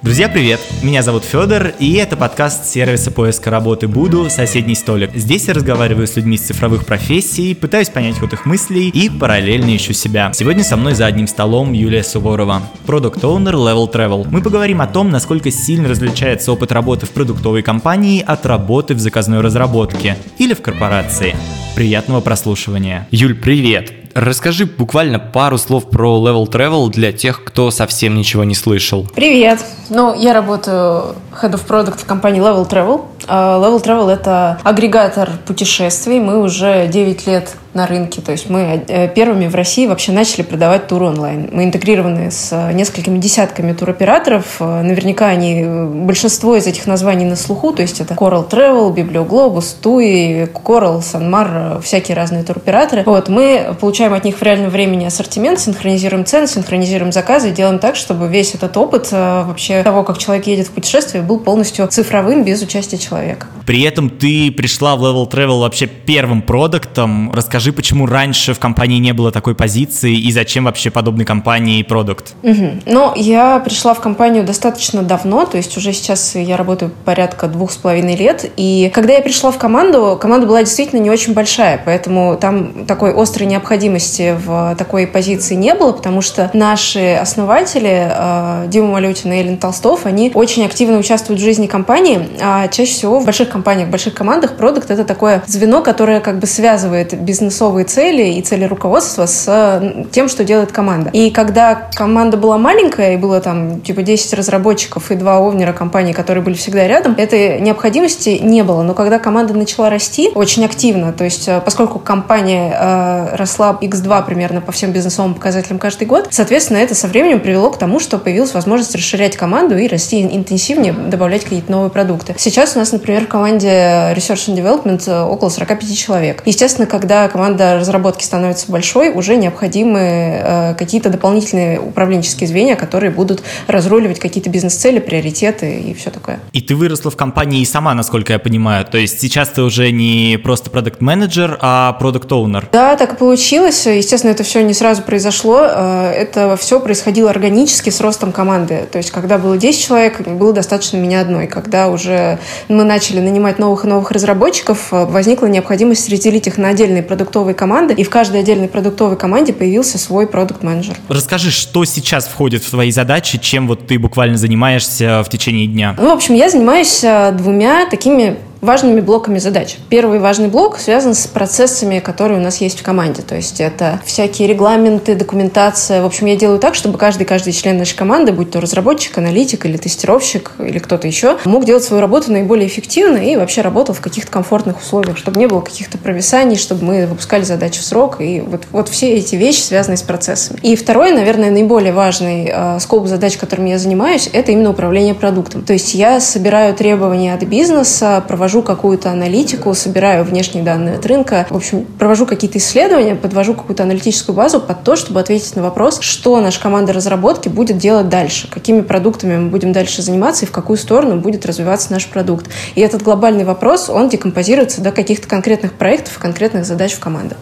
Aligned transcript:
Друзья, 0.00 0.28
привет! 0.28 0.60
Меня 0.80 1.02
зовут 1.02 1.24
Федор, 1.24 1.72
и 1.80 1.94
это 1.94 2.16
подкаст 2.16 2.66
сервиса 2.66 3.10
поиска 3.10 3.50
работы 3.50 3.88
Буду 3.88 4.30
«Соседний 4.30 4.76
столик». 4.76 5.10
Здесь 5.12 5.48
я 5.48 5.54
разговариваю 5.54 6.06
с 6.06 6.14
людьми 6.14 6.38
с 6.38 6.42
цифровых 6.42 6.86
профессий, 6.86 7.52
пытаюсь 7.52 7.88
понять 7.88 8.16
ход 8.16 8.32
их 8.32 8.46
мыслей 8.46 8.90
и 8.90 9.10
параллельно 9.10 9.74
ищу 9.74 9.92
себя. 9.92 10.30
Сегодня 10.32 10.62
со 10.62 10.76
мной 10.76 10.94
за 10.94 11.06
одним 11.06 11.26
столом 11.26 11.72
Юлия 11.72 12.04
Суворова, 12.04 12.62
продукт 12.86 13.24
оунер 13.24 13.56
Level 13.56 13.92
Travel. 13.92 14.28
Мы 14.30 14.40
поговорим 14.40 14.80
о 14.80 14.86
том, 14.86 15.10
насколько 15.10 15.50
сильно 15.50 15.88
различается 15.88 16.52
опыт 16.52 16.70
работы 16.70 17.06
в 17.06 17.10
продуктовой 17.10 17.62
компании 17.62 18.22
от 18.24 18.46
работы 18.46 18.94
в 18.94 19.00
заказной 19.00 19.40
разработке 19.40 20.16
или 20.38 20.54
в 20.54 20.62
корпорации. 20.62 21.34
Приятного 21.74 22.20
прослушивания. 22.20 23.08
Юль, 23.10 23.34
привет! 23.34 23.97
Расскажи 24.20 24.66
буквально 24.66 25.20
пару 25.20 25.58
слов 25.58 25.90
про 25.90 26.18
Level 26.18 26.50
Travel 26.50 26.90
для 26.90 27.12
тех, 27.12 27.44
кто 27.44 27.70
совсем 27.70 28.16
ничего 28.16 28.42
не 28.42 28.56
слышал. 28.56 29.06
Привет! 29.14 29.64
Ну, 29.90 30.12
я 30.12 30.34
работаю 30.34 31.14
Head 31.40 31.52
of 31.52 31.64
Product 31.64 31.98
в 32.00 32.04
компании 32.04 32.42
Level 32.42 32.68
Travel. 32.68 33.04
А, 33.28 33.60
Level 33.60 33.80
Travel— 33.80 34.10
это 34.12 34.58
агрегатор 34.64 35.30
путешествий. 35.46 36.18
Мы 36.18 36.42
уже 36.42 36.88
9 36.88 37.28
лет 37.28 37.54
на 37.78 37.86
рынке. 37.86 38.20
То 38.20 38.32
есть 38.32 38.50
мы 38.50 38.84
э, 38.88 39.08
первыми 39.08 39.46
в 39.46 39.54
России 39.54 39.86
вообще 39.86 40.12
начали 40.12 40.42
продавать 40.42 40.88
тур 40.88 41.04
онлайн. 41.04 41.48
Мы 41.52 41.64
интегрированы 41.64 42.30
с 42.30 42.50
э, 42.52 42.72
несколькими 42.72 43.18
десятками 43.18 43.72
туроператоров. 43.72 44.56
Э, 44.58 44.82
наверняка 44.82 45.28
они, 45.28 45.64
большинство 45.64 46.56
из 46.56 46.66
этих 46.66 46.86
названий 46.86 47.24
на 47.24 47.36
слуху, 47.36 47.72
то 47.72 47.82
есть 47.82 48.00
это 48.00 48.14
Coral 48.14 48.50
Travel, 48.50 48.92
Biblioglobus, 48.94 49.76
TUI, 49.80 50.50
Coral, 50.52 51.00
Sanmar, 51.00 51.80
всякие 51.80 52.16
разные 52.16 52.42
туроператоры. 52.42 53.04
Вот, 53.06 53.28
мы 53.28 53.76
получаем 53.80 54.12
от 54.12 54.24
них 54.24 54.36
в 54.36 54.42
реальном 54.42 54.70
времени 54.70 55.04
ассортимент, 55.04 55.60
синхронизируем 55.60 56.24
цены, 56.24 56.48
синхронизируем 56.48 57.12
заказы 57.12 57.52
делаем 57.52 57.78
так, 57.78 57.94
чтобы 57.96 58.28
весь 58.28 58.54
этот 58.54 58.76
опыт 58.76 59.12
вообще 59.12 59.82
того, 59.82 60.02
как 60.02 60.18
человек 60.18 60.46
едет 60.46 60.66
в 60.66 60.70
путешествие, 60.70 61.22
был 61.22 61.38
полностью 61.38 61.86
цифровым, 61.86 62.44
без 62.44 62.62
участия 62.62 62.98
человека. 62.98 63.46
При 63.66 63.82
этом 63.82 64.10
ты 64.10 64.50
пришла 64.50 64.96
в 64.96 65.04
Level 65.04 65.30
Travel 65.30 65.60
вообще 65.60 65.86
первым 65.86 66.42
продуктом. 66.42 67.30
Расскажи 67.32 67.67
Расскажи, 67.68 67.76
почему 67.76 68.06
раньше 68.06 68.54
в 68.54 68.58
компании 68.58 68.98
не 68.98 69.12
было 69.12 69.30
такой 69.30 69.54
позиции 69.54 70.16
и 70.16 70.32
зачем 70.32 70.64
вообще 70.64 70.90
подобной 70.90 71.26
компании 71.26 71.82
продукт? 71.82 72.34
Угу. 72.42 72.80
Ну, 72.86 73.12
я 73.14 73.58
пришла 73.58 73.92
в 73.92 74.00
компанию 74.00 74.42
достаточно 74.42 75.02
давно, 75.02 75.44
то 75.44 75.58
есть 75.58 75.76
уже 75.76 75.92
сейчас 75.92 76.34
я 76.34 76.56
работаю 76.56 76.90
порядка 77.04 77.46
двух 77.46 77.70
с 77.70 77.76
половиной 77.76 78.16
лет. 78.16 78.50
И 78.56 78.90
когда 78.94 79.12
я 79.12 79.20
пришла 79.20 79.50
в 79.50 79.58
команду, 79.58 80.16
команда 80.18 80.46
была 80.46 80.62
действительно 80.62 81.00
не 81.00 81.10
очень 81.10 81.34
большая, 81.34 81.78
поэтому 81.84 82.38
там 82.40 82.86
такой 82.86 83.12
острой 83.12 83.46
необходимости 83.46 84.34
в 84.42 84.74
такой 84.78 85.06
позиции 85.06 85.54
не 85.54 85.74
было, 85.74 85.92
потому 85.92 86.22
что 86.22 86.50
наши 86.54 87.18
основатели, 87.20 88.08
э, 88.10 88.64
Дима 88.68 88.92
Малютин 88.92 89.30
и 89.32 89.36
Эллен 89.36 89.58
Толстов, 89.58 90.06
они 90.06 90.30
очень 90.32 90.64
активно 90.64 90.96
участвуют 90.96 91.38
в 91.38 91.44
жизни 91.44 91.66
компании, 91.66 92.30
а 92.40 92.68
чаще 92.68 92.92
всего 92.92 93.18
в 93.18 93.26
больших 93.26 93.50
компаниях, 93.50 93.88
в 93.88 93.90
больших 93.90 94.14
командах 94.14 94.56
продукт— 94.56 94.90
это 94.90 95.04
такое 95.04 95.42
звено, 95.46 95.82
которое 95.82 96.20
как 96.20 96.38
бы 96.38 96.46
связывает 96.46 97.12
бизнес 97.20 97.57
бизнесовые 97.58 97.84
цели 97.84 98.34
и 98.34 98.42
цели 98.42 98.64
руководства 98.64 99.26
с 99.26 99.82
тем, 100.12 100.28
что 100.28 100.44
делает 100.44 100.70
команда. 100.70 101.10
И 101.12 101.30
когда 101.30 101.88
команда 101.94 102.36
была 102.36 102.56
маленькая, 102.56 103.14
и 103.14 103.16
было 103.16 103.40
там 103.40 103.80
типа 103.80 104.02
10 104.02 104.34
разработчиков 104.34 105.10
и 105.10 105.16
два 105.16 105.38
овнера 105.38 105.72
компании, 105.72 106.12
которые 106.12 106.44
были 106.44 106.54
всегда 106.54 106.86
рядом, 106.86 107.14
этой 107.18 107.60
необходимости 107.60 108.38
не 108.40 108.62
было. 108.62 108.82
Но 108.82 108.94
когда 108.94 109.18
команда 109.18 109.54
начала 109.54 109.90
расти 109.90 110.30
очень 110.34 110.64
активно, 110.64 111.12
то 111.12 111.24
есть 111.24 111.48
э, 111.48 111.60
поскольку 111.64 111.98
компания 111.98 112.72
э, 112.78 113.36
росла 113.36 113.76
x2 113.80 114.26
примерно 114.26 114.60
по 114.60 114.70
всем 114.70 114.92
бизнесовым 114.92 115.34
показателям 115.34 115.80
каждый 115.80 116.06
год, 116.06 116.28
соответственно, 116.30 116.78
это 116.78 116.94
со 116.94 117.08
временем 117.08 117.40
привело 117.40 117.70
к 117.70 117.78
тому, 117.78 117.98
что 117.98 118.18
появилась 118.18 118.54
возможность 118.54 118.94
расширять 118.94 119.36
команду 119.36 119.76
и 119.76 119.88
расти 119.88 120.22
интенсивнее, 120.22 120.92
добавлять 120.92 121.42
какие-то 121.42 121.72
новые 121.72 121.90
продукты. 121.90 122.34
Сейчас 122.38 122.76
у 122.76 122.78
нас, 122.78 122.92
например, 122.92 123.24
в 123.24 123.28
команде 123.28 123.68
Research 123.68 124.48
and 124.48 124.56
Development 124.56 125.02
э, 125.10 125.22
около 125.22 125.48
45 125.48 125.96
человек. 125.96 126.42
Естественно, 126.44 126.86
когда 126.86 127.26
команда 127.38 127.76
разработки 127.76 128.24
становится 128.24 128.68
большой, 128.68 129.10
уже 129.10 129.36
необходимы 129.36 130.00
э, 130.00 130.74
какие-то 130.74 131.08
дополнительные 131.08 131.78
управленческие 131.78 132.48
звенья, 132.48 132.74
которые 132.74 133.12
будут 133.12 133.44
разруливать 133.68 134.18
какие-то 134.18 134.50
бизнес-цели, 134.50 134.98
приоритеты 134.98 135.78
и 135.78 135.94
все 135.94 136.10
такое. 136.10 136.40
И 136.52 136.60
ты 136.60 136.74
выросла 136.74 137.12
в 137.12 137.16
компании 137.16 137.62
сама, 137.62 137.94
насколько 137.94 138.32
я 138.32 138.40
понимаю. 138.40 138.84
То 138.84 138.98
есть 138.98 139.20
сейчас 139.20 139.50
ты 139.50 139.62
уже 139.62 139.92
не 139.92 140.36
просто 140.42 140.68
продукт-менеджер, 140.70 141.58
а 141.60 141.92
продукт-оунер. 141.92 142.70
Да, 142.72 142.96
так 142.96 143.12
и 143.12 143.16
получилось. 143.16 143.86
Естественно, 143.86 144.32
это 144.32 144.42
все 144.42 144.64
не 144.64 144.74
сразу 144.74 145.02
произошло. 145.02 145.60
Э, 145.62 146.10
это 146.10 146.56
все 146.56 146.80
происходило 146.80 147.30
органически 147.30 147.90
с 147.90 148.00
ростом 148.00 148.32
команды. 148.32 148.88
То 148.90 148.98
есть, 148.98 149.12
когда 149.12 149.38
было 149.38 149.56
10 149.56 149.80
человек, 149.80 150.26
было 150.26 150.52
достаточно 150.52 150.96
меня 150.96 151.20
одной. 151.20 151.46
Когда 151.46 151.88
уже 151.88 152.40
мы 152.66 152.82
начали 152.82 153.20
нанимать 153.20 153.60
новых 153.60 153.84
и 153.84 153.86
новых 153.86 154.10
разработчиков, 154.10 154.92
э, 154.92 155.04
возникла 155.04 155.46
необходимость 155.46 156.10
разделить 156.10 156.48
их 156.48 156.58
на 156.58 156.70
отдельные 156.70 157.04
продукт 157.04 157.27
продуктовой 157.28 157.54
команды, 157.54 157.94
и 157.94 158.04
в 158.04 158.10
каждой 158.10 158.40
отдельной 158.40 158.68
продуктовой 158.68 159.16
команде 159.16 159.52
появился 159.52 159.98
свой 159.98 160.26
продукт-менеджер. 160.26 160.96
Расскажи, 161.08 161.50
что 161.50 161.84
сейчас 161.84 162.26
входит 162.26 162.64
в 162.64 162.70
твои 162.70 162.90
задачи, 162.90 163.38
чем 163.38 163.68
вот 163.68 163.86
ты 163.86 163.98
буквально 163.98 164.38
занимаешься 164.38 165.22
в 165.24 165.28
течение 165.28 165.66
дня? 165.66 165.94
Ну, 165.98 166.08
в 166.08 166.12
общем, 166.12 166.34
я 166.34 166.48
занимаюсь 166.48 167.04
э, 167.04 167.32
двумя 167.32 167.86
такими 167.90 168.36
важными 168.60 169.00
блоками 169.00 169.38
задач. 169.38 169.76
Первый 169.88 170.18
важный 170.18 170.48
блок 170.48 170.78
связан 170.78 171.14
с 171.14 171.26
процессами, 171.26 172.00
которые 172.00 172.38
у 172.38 172.42
нас 172.42 172.60
есть 172.60 172.80
в 172.80 172.82
команде. 172.82 173.22
То 173.22 173.36
есть 173.36 173.60
это 173.60 174.00
всякие 174.04 174.48
регламенты, 174.48 175.14
документация. 175.14 176.02
В 176.02 176.06
общем, 176.06 176.26
я 176.26 176.36
делаю 176.36 176.58
так, 176.58 176.74
чтобы 176.74 176.98
каждый, 176.98 177.24
каждый 177.24 177.52
член 177.52 177.78
нашей 177.78 177.96
команды, 177.96 178.32
будь 178.32 178.50
то 178.50 178.60
разработчик, 178.60 179.16
аналитик 179.18 179.64
или 179.66 179.76
тестировщик 179.76 180.52
или 180.58 180.78
кто-то 180.78 181.06
еще, 181.06 181.38
мог 181.44 181.64
делать 181.64 181.84
свою 181.84 182.00
работу 182.00 182.32
наиболее 182.32 182.66
эффективно 182.66 183.18
и 183.18 183.36
вообще 183.36 183.60
работал 183.60 183.94
в 183.94 184.00
каких-то 184.00 184.30
комфортных 184.30 184.80
условиях, 184.80 185.16
чтобы 185.18 185.38
не 185.38 185.46
было 185.46 185.60
каких-то 185.60 185.98
провисаний, 185.98 186.56
чтобы 186.56 186.84
мы 186.84 187.06
выпускали 187.06 187.42
задачи 187.42 187.80
в 187.80 187.84
срок. 187.84 188.20
И 188.20 188.40
вот, 188.40 188.64
вот 188.72 188.88
все 188.88 189.14
эти 189.14 189.36
вещи, 189.36 189.60
связанные 189.60 189.98
с 189.98 190.02
процессами. 190.02 190.58
И 190.62 190.74
второй, 190.76 191.12
наверное, 191.12 191.50
наиболее 191.50 191.92
важный 191.92 192.50
э, 192.52 192.80
скоп 192.80 193.06
задач, 193.06 193.36
которыми 193.36 193.70
я 193.70 193.78
занимаюсь, 193.78 194.28
это 194.32 194.52
именно 194.52 194.70
управление 194.70 195.14
продуктом. 195.14 195.62
То 195.62 195.72
есть 195.72 195.94
я 195.94 196.20
собираю 196.20 196.74
требования 196.74 197.34
от 197.34 197.42
бизнеса, 197.44 198.22
провожу 198.26 198.47
провожу 198.48 198.62
какую-то 198.62 199.10
аналитику, 199.10 199.74
собираю 199.74 200.24
внешние 200.24 200.64
данные 200.64 200.94
от 200.94 201.04
рынка, 201.04 201.46
в 201.50 201.56
общем, 201.56 201.84
провожу 201.84 202.24
какие-то 202.24 202.56
исследования, 202.56 203.14
подвожу 203.14 203.52
какую-то 203.52 203.82
аналитическую 203.82 204.34
базу 204.34 204.58
под 204.58 204.84
то, 204.84 204.96
чтобы 204.96 205.20
ответить 205.20 205.54
на 205.54 205.62
вопрос, 205.62 206.00
что 206.00 206.40
наша 206.40 206.58
команда 206.58 206.94
разработки 206.94 207.50
будет 207.50 207.76
делать 207.76 208.08
дальше, 208.08 208.48
какими 208.50 208.80
продуктами 208.80 209.36
мы 209.36 209.50
будем 209.50 209.74
дальше 209.74 210.00
заниматься 210.00 210.46
и 210.46 210.48
в 210.48 210.50
какую 210.50 210.78
сторону 210.78 211.20
будет 211.20 211.44
развиваться 211.44 211.92
наш 211.92 212.06
продукт. 212.06 212.46
И 212.74 212.80
этот 212.80 213.02
глобальный 213.02 213.44
вопрос, 213.44 213.90
он 213.90 214.08
декомпозируется 214.08 214.80
до 214.80 214.92
каких-то 214.92 215.28
конкретных 215.28 215.74
проектов, 215.74 216.18
конкретных 216.18 216.64
задач 216.64 216.94
в 216.94 217.00
командах. 217.00 217.36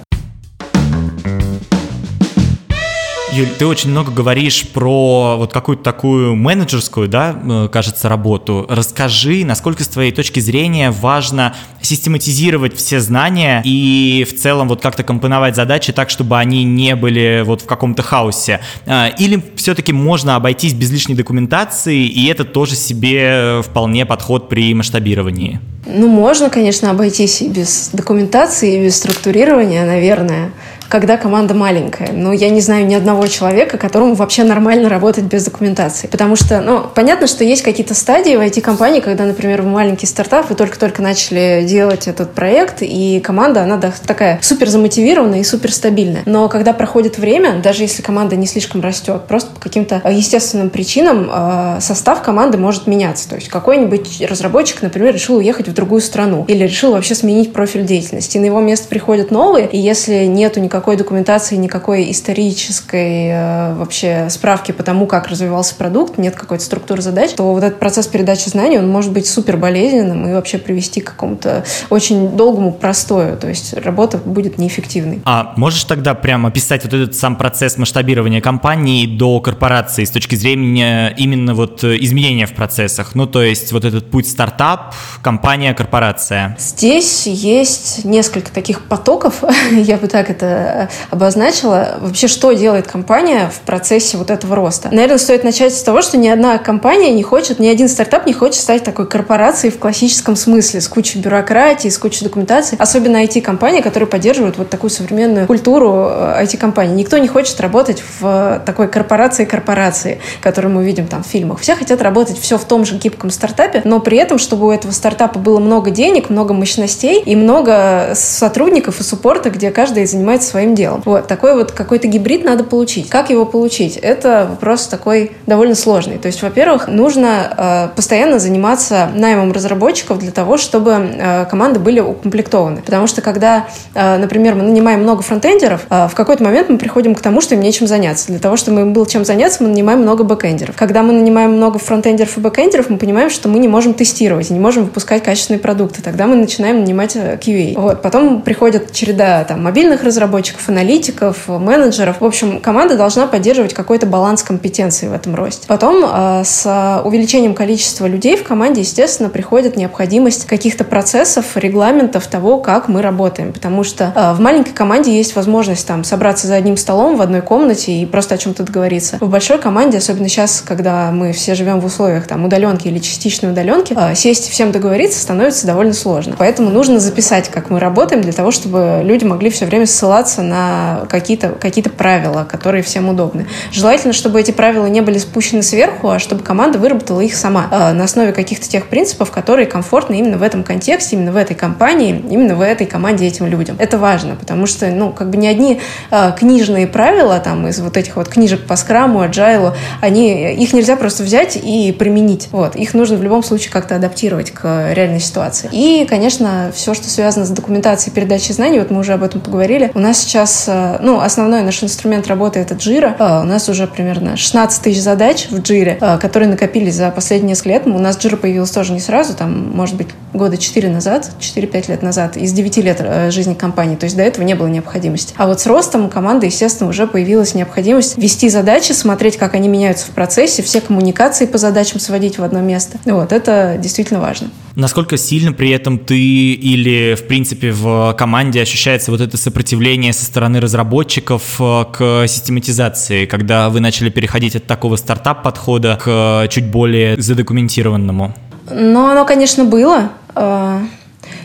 Юль, 3.36 3.50
ты 3.50 3.66
очень 3.66 3.91
много 3.91 4.10
говоришь 4.10 4.66
про 4.66 5.36
вот 5.36 5.52
какую-то 5.52 5.82
такую 5.82 6.34
менеджерскую, 6.36 7.06
да, 7.06 7.38
э, 7.38 7.69
кажется, 7.70 8.08
работу. 8.08 8.64
Расскажи, 8.66 9.44
насколько 9.44 9.84
с 9.84 9.88
твоей 9.88 10.10
точки 10.10 10.41
зрения 10.41 10.91
важно 10.91 11.54
систематизировать 11.82 12.74
все 12.74 12.98
знания 12.98 13.60
и 13.62 14.26
в 14.26 14.41
целом 14.41 14.69
вот 14.69 14.80
как-то 14.80 15.02
компоновать 15.02 15.54
задачи 15.54 15.92
так, 15.92 16.08
чтобы 16.08 16.38
они 16.38 16.64
не 16.64 16.97
были 16.97 17.42
вот 17.44 17.60
в 17.60 17.66
каком-то 17.66 18.02
хаосе. 18.02 18.60
Э, 18.86 19.10
или 19.19 19.42
все-таки 19.56 19.92
можно 19.92 20.36
обойтись 20.36 20.72
без 20.72 20.91
лишней 20.91 21.14
документации, 21.14 22.06
и 22.06 22.28
это 22.28 22.47
тоже 22.47 22.74
себе 22.74 23.60
вполне 23.62 24.06
подход 24.06 24.48
при 24.48 24.72
масштабировании? 24.72 25.60
Ну, 25.84 26.08
можно, 26.08 26.48
конечно, 26.48 26.91
обойтись 26.91 27.42
и 27.42 27.48
без 27.48 27.91
документации, 27.92 28.78
и 28.78 28.84
без 28.84 28.97
структурирования, 28.97 29.84
наверное 29.84 30.53
когда 30.88 31.16
команда 31.16 31.54
маленькая. 31.54 32.12
Но 32.12 32.32
я 32.32 32.48
не 32.50 32.60
знаю 32.60 32.86
ни 32.86 32.94
одного 32.94 33.26
человека, 33.26 33.78
которому 33.78 34.14
вообще 34.14 34.44
нормально 34.44 34.88
работать 34.88 35.24
без 35.24 35.44
документации. 35.44 36.06
Потому 36.06 36.36
что, 36.36 36.60
ну, 36.60 36.84
понятно, 36.94 37.27
что 37.27 37.44
есть 37.44 37.62
какие-то 37.62 37.94
стадии 37.94 38.36
в 38.36 38.41
IT-компании, 38.41 39.00
когда, 39.00 39.24
например, 39.24 39.62
вы 39.62 39.71
маленький 39.71 40.06
стартап, 40.06 40.48
вы 40.48 40.54
только-только 40.54 41.03
начали 41.03 41.65
делать 41.66 42.09
этот 42.09 42.33
проект, 42.33 42.78
и 42.80 43.21
команда, 43.21 43.62
она 43.62 43.80
такая 44.06 44.38
супер 44.42 44.68
замотивированная 44.68 45.41
и 45.41 45.44
супер 45.44 45.72
стабильная. 45.72 46.22
Но 46.27 46.48
когда 46.48 46.72
проходит 46.72 47.18
время, 47.18 47.60
даже 47.60 47.82
если 47.82 48.03
команда 48.03 48.36
не 48.36 48.47
слишком 48.47 48.80
растет, 48.80 49.22
просто 49.28 49.50
по 49.50 49.60
каким-то 49.60 50.00
естественным 50.09 50.71
причинам 50.71 51.30
э, 51.32 51.78
состав 51.80 52.22
команды 52.22 52.59
может 52.59 52.86
меняться. 52.86 53.28
То 53.28 53.36
есть 53.36 53.48
какой-нибудь 53.48 54.22
разработчик, 54.28 54.82
например, 54.82 55.15
решил 55.15 55.36
уехать 55.36 55.68
в 55.68 55.74
другую 55.74 56.00
страну 56.00 56.44
или 56.48 56.65
решил 56.65 56.92
вообще 56.92 57.15
сменить 57.15 57.53
профиль 57.53 57.84
деятельности. 57.84 58.36
И 58.36 58.41
на 58.41 58.47
его 58.47 58.60
место 58.60 58.89
приходят 58.89 59.30
новые, 59.30 59.68
и 59.68 59.78
если 59.78 60.24
нету 60.27 60.60
никакого 60.60 60.76
никакой 60.77 60.97
документации, 60.97 61.57
никакой 61.57 62.11
исторической 62.11 63.31
э, 63.31 63.75
вообще 63.77 64.28
справки 64.28 64.73
по 64.73 64.83
тому, 64.83 65.07
как 65.07 65.28
развивался 65.28 65.75
продукт, 65.75 66.19
нет 66.19 66.37
какой-то 66.37 66.63
структуры 66.63 67.01
задач, 67.01 67.31
то 67.33 67.51
вот 67.51 67.63
этот 67.65 67.78
процесс 67.78 68.07
передачи 68.07 68.51
знаний, 68.51 68.78
он 68.78 68.89
может 68.89 69.13
быть 69.13 69.27
супер 69.27 69.57
болезненным 69.57 70.28
и 70.28 70.33
вообще 70.34 70.59
привести 70.59 71.01
к 71.01 71.13
какому-то 71.13 71.65
очень 71.89 72.37
долгому 72.37 72.73
простою, 72.73 73.39
то 73.39 73.49
есть 73.49 73.73
работа 73.73 74.19
будет 74.19 74.59
неэффективной. 74.59 75.23
А 75.25 75.55
можешь 75.57 75.84
тогда 75.84 76.15
прямо 76.15 76.51
описать 76.51 76.84
вот 76.84 76.93
этот 76.93 77.15
сам 77.15 77.37
процесс 77.37 77.78
масштабирования 77.78 78.43
компании 78.43 79.07
до 79.07 79.41
корпорации 79.41 80.05
с 80.05 80.11
точки 80.11 80.34
зрения 80.34 81.15
именно 81.17 81.55
вот 81.55 81.84
изменения 81.84 82.47
в 82.47 82.53
процессах? 82.53 83.15
Ну, 83.15 83.27
то 83.27 83.43
есть 83.43 83.73
вот 83.73 83.87
этот 83.87 84.11
путь 84.11 84.28
стартап, 84.28 84.95
компания, 85.23 85.73
корпорация. 85.73 86.55
Здесь 86.59 87.27
есть 87.27 88.05
несколько 88.05 88.51
таких 88.51 88.83
потоков, 88.83 89.43
я 89.73 89.97
бы 89.97 90.07
так 90.07 90.28
это 90.28 90.66
обозначила. 91.10 91.97
Вообще, 92.01 92.28
что 92.28 92.53
делает 92.53 92.86
компания 92.86 93.51
в 93.54 93.60
процессе 93.60 94.16
вот 94.16 94.30
этого 94.30 94.57
роста? 94.57 94.89
Наверное, 94.92 95.18
стоит 95.18 95.45
начать 95.45 95.74
с 95.74 95.83
того, 95.83 96.03
что 96.03 96.16
ни 96.16 96.28
одна 96.28 96.59
компания 96.59 97.13
не 97.13 97.22
хочет, 97.22 97.59
ни 97.59 97.68
один 97.68 97.89
стартап 97.89 98.27
не 98.27 98.33
хочет 98.33 98.60
стать 98.60 98.84
такой 98.84 99.07
корпорацией 99.07 99.72
в 99.72 99.78
классическом 99.78 100.36
смысле, 100.36 100.80
с 100.80 100.89
кучей 100.89 101.18
бюрократии, 101.18 101.89
с 101.89 101.98
кучей 101.98 102.24
документации. 102.24 102.77
Особенно 102.78 103.22
IT-компании, 103.24 103.80
которые 103.80 104.09
поддерживают 104.09 104.59
вот 104.59 104.71
такую 104.71 104.91
современную 104.91 105.47
культуру 105.47 105.92
IT-компаний. 106.41 106.92
Э, 106.92 106.97
Никто 106.97 107.18
не 107.18 107.28
хочет 107.28 107.60
работать 107.60 108.03
в 108.21 108.63
такой 108.65 108.89
корпорации-корпорации, 108.89 110.21
которую 110.41 110.74
мы 110.74 110.84
видим 110.84 111.07
там 111.07 111.22
в 111.22 111.27
фильмах. 111.27 111.60
Все 111.60 111.74
хотят 111.74 112.03
работать 112.03 112.39
все 112.39 112.59
в 112.59 112.65
том 112.65 112.84
же 112.84 112.97
гибком 112.97 113.30
стартапе, 113.30 113.83
но 113.84 114.01
при 114.01 114.18
этом, 114.18 114.39
чтобы 114.39 114.66
у 114.66 114.71
этого 114.71 114.92
стартапа 114.92 115.39
было 115.39 115.59
много 115.59 115.91
денег, 115.91 116.30
много 116.30 116.54
мощностей 116.54 117.21
и 117.21 117.36
много 117.36 118.13
сотрудников 118.15 119.01
и 119.01 119.03
суппорта, 119.03 119.51
где 119.51 119.71
каждый 119.71 120.07
занимается 120.07 120.51
своим 120.56 120.74
делом. 120.74 121.03
Вот 121.04 121.26
такой 121.26 121.54
вот 121.54 121.72
какой-то 121.72 122.08
гибрид 122.08 122.42
надо 122.42 122.64
получить. 122.64 123.10
Как 123.10 123.28
его 123.28 123.44
получить? 123.44 123.98
Это 123.98 124.47
вопрос 124.48 124.86
такой 124.86 125.32
довольно 125.47 125.74
сложный. 125.74 126.16
То 126.16 126.28
есть, 126.28 126.41
во-первых, 126.41 126.88
нужно 126.88 127.88
э, 127.91 127.94
постоянно 127.94 128.38
заниматься 128.38 129.10
наймом 129.14 129.53
разработчиков 129.53 130.18
для 130.18 130.30
того, 130.30 130.56
чтобы 130.56 130.92
э, 130.92 131.44
команды 131.44 131.78
были 131.78 132.00
укомплектованы. 132.00 132.80
Потому 132.80 133.06
что 133.06 133.20
когда, 133.20 133.66
э, 133.94 134.16
например, 134.16 134.54
мы 134.54 134.62
нанимаем 134.62 135.03
много 135.03 135.20
фронтендеров, 135.20 135.82
э, 135.91 136.08
в 136.10 136.14
какой-то 136.14 136.42
момент 136.42 136.70
мы 136.70 136.78
приходим 136.78 137.14
к 137.14 137.20
тому, 137.20 137.42
что 137.42 137.54
им 137.54 137.60
нечем 137.60 137.86
заняться. 137.86 138.28
Для 138.28 138.38
того, 138.38 138.56
чтобы 138.56 138.80
им 138.80 138.94
было 138.94 139.06
чем 139.06 139.26
заняться, 139.26 139.62
мы 139.62 139.68
нанимаем 139.68 140.00
много 140.00 140.24
бэкендеров. 140.24 140.74
Когда 140.74 141.03
мы 141.03 141.12
нанимаем 141.12 141.53
много 141.53 141.78
фронтендеров 141.78 142.38
и 142.38 142.41
бэкендеров, 142.41 142.88
мы 142.88 142.97
понимаем, 142.97 143.28
что 143.28 143.50
мы 143.50 143.58
не 143.58 143.68
можем 143.68 143.92
тестировать, 143.92 144.48
не 144.48 144.58
можем 144.58 144.84
выпускать 144.84 145.22
качественные 145.22 145.60
продукты. 145.60 146.00
Тогда 146.00 146.26
мы 146.26 146.36
начинаем 146.36 146.80
нанимать 146.80 147.14
э, 147.14 147.36
QA. 147.36 147.78
Вот. 147.78 148.00
Потом 148.00 148.41
приходит 148.41 148.92
череда 148.92 149.44
там, 149.44 149.62
мобильных 149.62 150.03
разработчиков, 150.03 150.46
аналитиков, 150.66 151.48
менеджеров. 151.48 152.21
В 152.21 152.25
общем, 152.25 152.60
команда 152.60 152.97
должна 152.97 153.27
поддерживать 153.27 153.75
какой-то 153.75 154.07
баланс 154.07 154.43
компетенции 154.43 155.09
в 155.09 155.13
этом 155.13 155.34
росте. 155.34 155.66
Потом 155.66 156.04
э, 156.04 156.43
с 156.45 157.03
увеличением 157.04 157.54
количества 157.54 158.07
людей 158.07 158.37
в 158.37 158.45
команде, 158.45 158.81
естественно, 158.83 159.28
приходит 159.28 159.77
необходимость 159.77 160.47
каких-то 160.47 160.84
процессов, 160.84 161.57
регламентов 161.57 162.27
того, 162.27 162.59
как 162.59 162.89
мы 162.89 163.03
работаем. 163.03 163.53
Потому 163.53 163.84
что 163.84 164.13
э, 164.15 164.34
в 164.34 164.41
маленькой 164.41 164.72
команде 164.72 165.16
есть 165.16 165.37
возможность 165.37 165.87
там 165.87 166.04
собраться 166.04 166.47
за 166.47 166.54
одним 166.54 166.77
столом 166.77 167.16
в 167.16 167.22
одной 167.22 167.42
комнате 167.42 167.92
и 167.92 168.07
просто 168.07 168.34
о 168.34 168.39
чем-то 168.39 168.63
договориться. 168.65 169.19
В 169.21 169.28
большой 169.28 169.59
команде, 169.59 169.99
особенно 169.99 170.28
сейчас, 170.28 170.63
когда 170.66 171.10
мы 171.10 171.33
все 171.33 171.54
живем 171.54 171.81
в 171.81 171.84
условиях 171.84 172.27
там 172.27 172.45
удаленки 172.45 172.89
или 172.89 172.99
частичной 172.99 173.51
удаленки, 173.51 173.95
э, 173.97 174.15
сесть 174.15 174.49
и 174.49 174.51
всем 174.51 174.72
договориться 174.72 175.21
становится 175.21 175.66
довольно 175.66 175.92
сложно. 175.92 176.34
Поэтому 176.39 176.71
нужно 176.71 177.01
записать, 177.01 177.49
как 177.49 177.71
мы 177.71 177.81
работаем, 177.81 178.22
для 178.22 178.33
того, 178.33 178.51
чтобы 178.51 179.01
люди 179.03 179.25
могли 179.25 179.51
все 179.51 179.66
время 179.66 179.87
ссылаться 179.87 180.35
на 180.42 181.06
какие-то 181.09 181.50
какие 181.50 181.84
правила, 181.84 182.47
которые 182.50 182.83
всем 182.83 183.09
удобны. 183.09 183.47
Желательно, 183.71 184.12
чтобы 184.12 184.41
эти 184.41 184.50
правила 184.50 184.86
не 184.86 185.00
были 185.00 185.18
спущены 185.18 185.62
сверху, 185.62 186.10
а 186.10 186.18
чтобы 186.18 186.42
команда 186.42 186.78
выработала 186.78 187.21
их 187.21 187.34
сама 187.34 187.68
э, 187.71 187.92
на 187.92 188.04
основе 188.04 188.33
каких-то 188.33 188.68
тех 188.68 188.88
принципов, 188.88 189.30
которые 189.30 189.66
комфортны 189.66 190.15
именно 190.18 190.38
в 190.38 190.42
этом 190.42 190.65
контексте, 190.65 191.16
именно 191.16 191.33
в 191.33 191.36
этой 191.36 191.54
компании, 191.54 192.24
именно 192.30 192.54
в 192.54 192.60
этой 192.60 192.86
команде 192.86 193.27
этим 193.27 193.47
людям. 193.47 193.77
Это 193.78 193.98
важно, 193.98 194.36
потому 194.36 194.66
что, 194.66 194.86
ну, 194.88 195.12
как 195.12 195.30
бы 195.30 195.36
не 195.36 195.48
одни 195.48 195.80
э, 196.10 196.33
книжные 196.39 196.86
правила 196.86 197.39
там 197.39 197.66
из 197.68 197.80
вот 197.80 197.97
этих 197.97 198.16
вот 198.16 198.28
книжек 198.28 198.66
по 198.66 198.77
скраму, 198.77 199.24
agile, 199.24 199.74
они, 200.00 200.54
их 200.54 200.72
нельзя 200.72 200.97
просто 200.97 201.22
взять 201.22 201.56
и 201.56 201.92
применить. 201.92 202.48
Вот. 202.53 202.77
Их 202.77 202.94
нужно 202.94 203.16
в 203.16 203.22
любом 203.22 203.42
случае 203.42 203.71
как-то 203.71 203.97
адаптировать 203.97 204.50
к 204.50 204.92
реальной 204.92 205.21
ситуации. 205.21 205.68
И, 205.72 206.06
конечно, 206.09 206.72
все, 206.74 206.94
что 206.94 207.09
связано 207.09 207.47
с 207.47 207.50
документацией 207.50 208.15
передачи 208.15 208.53
знаний, 208.53 208.78
вот 208.78 208.91
мы 208.91 209.00
уже 209.00 209.12
об 209.12 209.22
этом 209.22 209.41
поговорили. 209.41 209.91
У 209.94 209.98
нас 209.98 210.24
сейчас, 210.27 210.65
э, 210.67 210.99
ну, 211.01 211.21
основной 211.21 211.63
наш 211.63 211.83
инструмент 211.83 212.27
работы 212.27 212.59
это 212.59 212.75
Jira. 212.75 213.15
Э, 213.19 213.43
у 213.43 213.45
нас 213.45 213.69
уже 213.69 213.87
примерно 213.87 214.37
16 214.37 214.83
тысяч 214.83 215.01
задач 215.01 215.47
в 215.51 215.61
Jira, 215.61 215.97
э, 216.01 216.19
которые 216.19 216.49
накопились 216.49 216.95
за 216.95 217.11
последние 217.11 217.51
несколько 217.51 217.71
лет. 217.71 217.87
У 217.87 217.99
нас 217.99 218.19
Jira 218.19 218.37
появилась 218.37 218.71
тоже 218.71 218.93
не 218.93 219.01
сразу, 219.01 219.34
там, 219.34 219.71
может 219.75 219.97
быть, 219.97 220.09
года 220.34 220.57
4 220.57 220.89
назад, 220.91 221.31
4-5 221.41 221.89
лет 221.89 222.03
назад, 222.03 222.37
из 222.37 222.53
9 222.53 222.77
лет 222.78 223.33
жизни 223.33 223.55
компании. 223.55 223.97
То 223.97 224.05
есть 224.05 224.17
до 224.17 224.23
этого 224.23 224.45
не 224.45 224.55
было 224.55 224.67
необходимости. 224.67 225.34
А 225.37 225.47
вот 225.47 225.61
с 225.61 225.67
ростом 225.67 226.11
команды, 226.11 226.47
естественно, 226.47 226.91
уже 226.91 227.07
появилась 227.07 227.55
необходимость 227.55 228.19
вести 228.19 228.49
задачи, 228.49 228.93
смотреть, 228.93 229.37
как 229.37 229.55
они 229.55 229.69
меняются 229.69 230.07
в 230.07 230.11
процессе, 230.11 230.63
все 230.63 230.81
коммуникации 230.81 231.47
по 231.47 231.59
задачам 231.59 232.01
сводить 232.01 232.39
в 232.39 232.43
одно 232.43 232.61
место. 232.61 232.99
Вот, 233.05 233.33
это 233.33 233.77
действительно 233.78 234.21
важно. 234.21 234.51
Насколько 234.77 235.17
сильно 235.17 235.55
при 235.55 235.71
этом 235.71 235.99
ты 235.99 236.19
или, 236.19 237.15
в 237.15 237.27
принципе, 237.27 237.73
в 237.73 238.15
команде 238.19 238.61
ощущается 238.61 239.11
вот 239.11 239.23
это 239.23 239.39
сопротивление 239.39 240.13
со 240.13 240.27
стороны 240.27 240.61
разработчиков 240.61 241.43
э, 241.59 241.84
к 241.91 242.27
систематизации, 242.28 243.25
когда 243.25 243.71
вы 243.71 243.81
начали 243.81 244.11
переходить 244.11 244.55
от 244.55 244.67
такого 244.67 244.97
стартап-подхода 244.97 245.99
к 245.99 246.49
чуть 246.51 246.71
более 246.71 247.19
задокументированному? 247.19 248.34
Ну, 248.71 249.07
оно, 249.07 249.25
конечно, 249.25 249.65
было. 249.65 250.11
Э, 250.34 250.81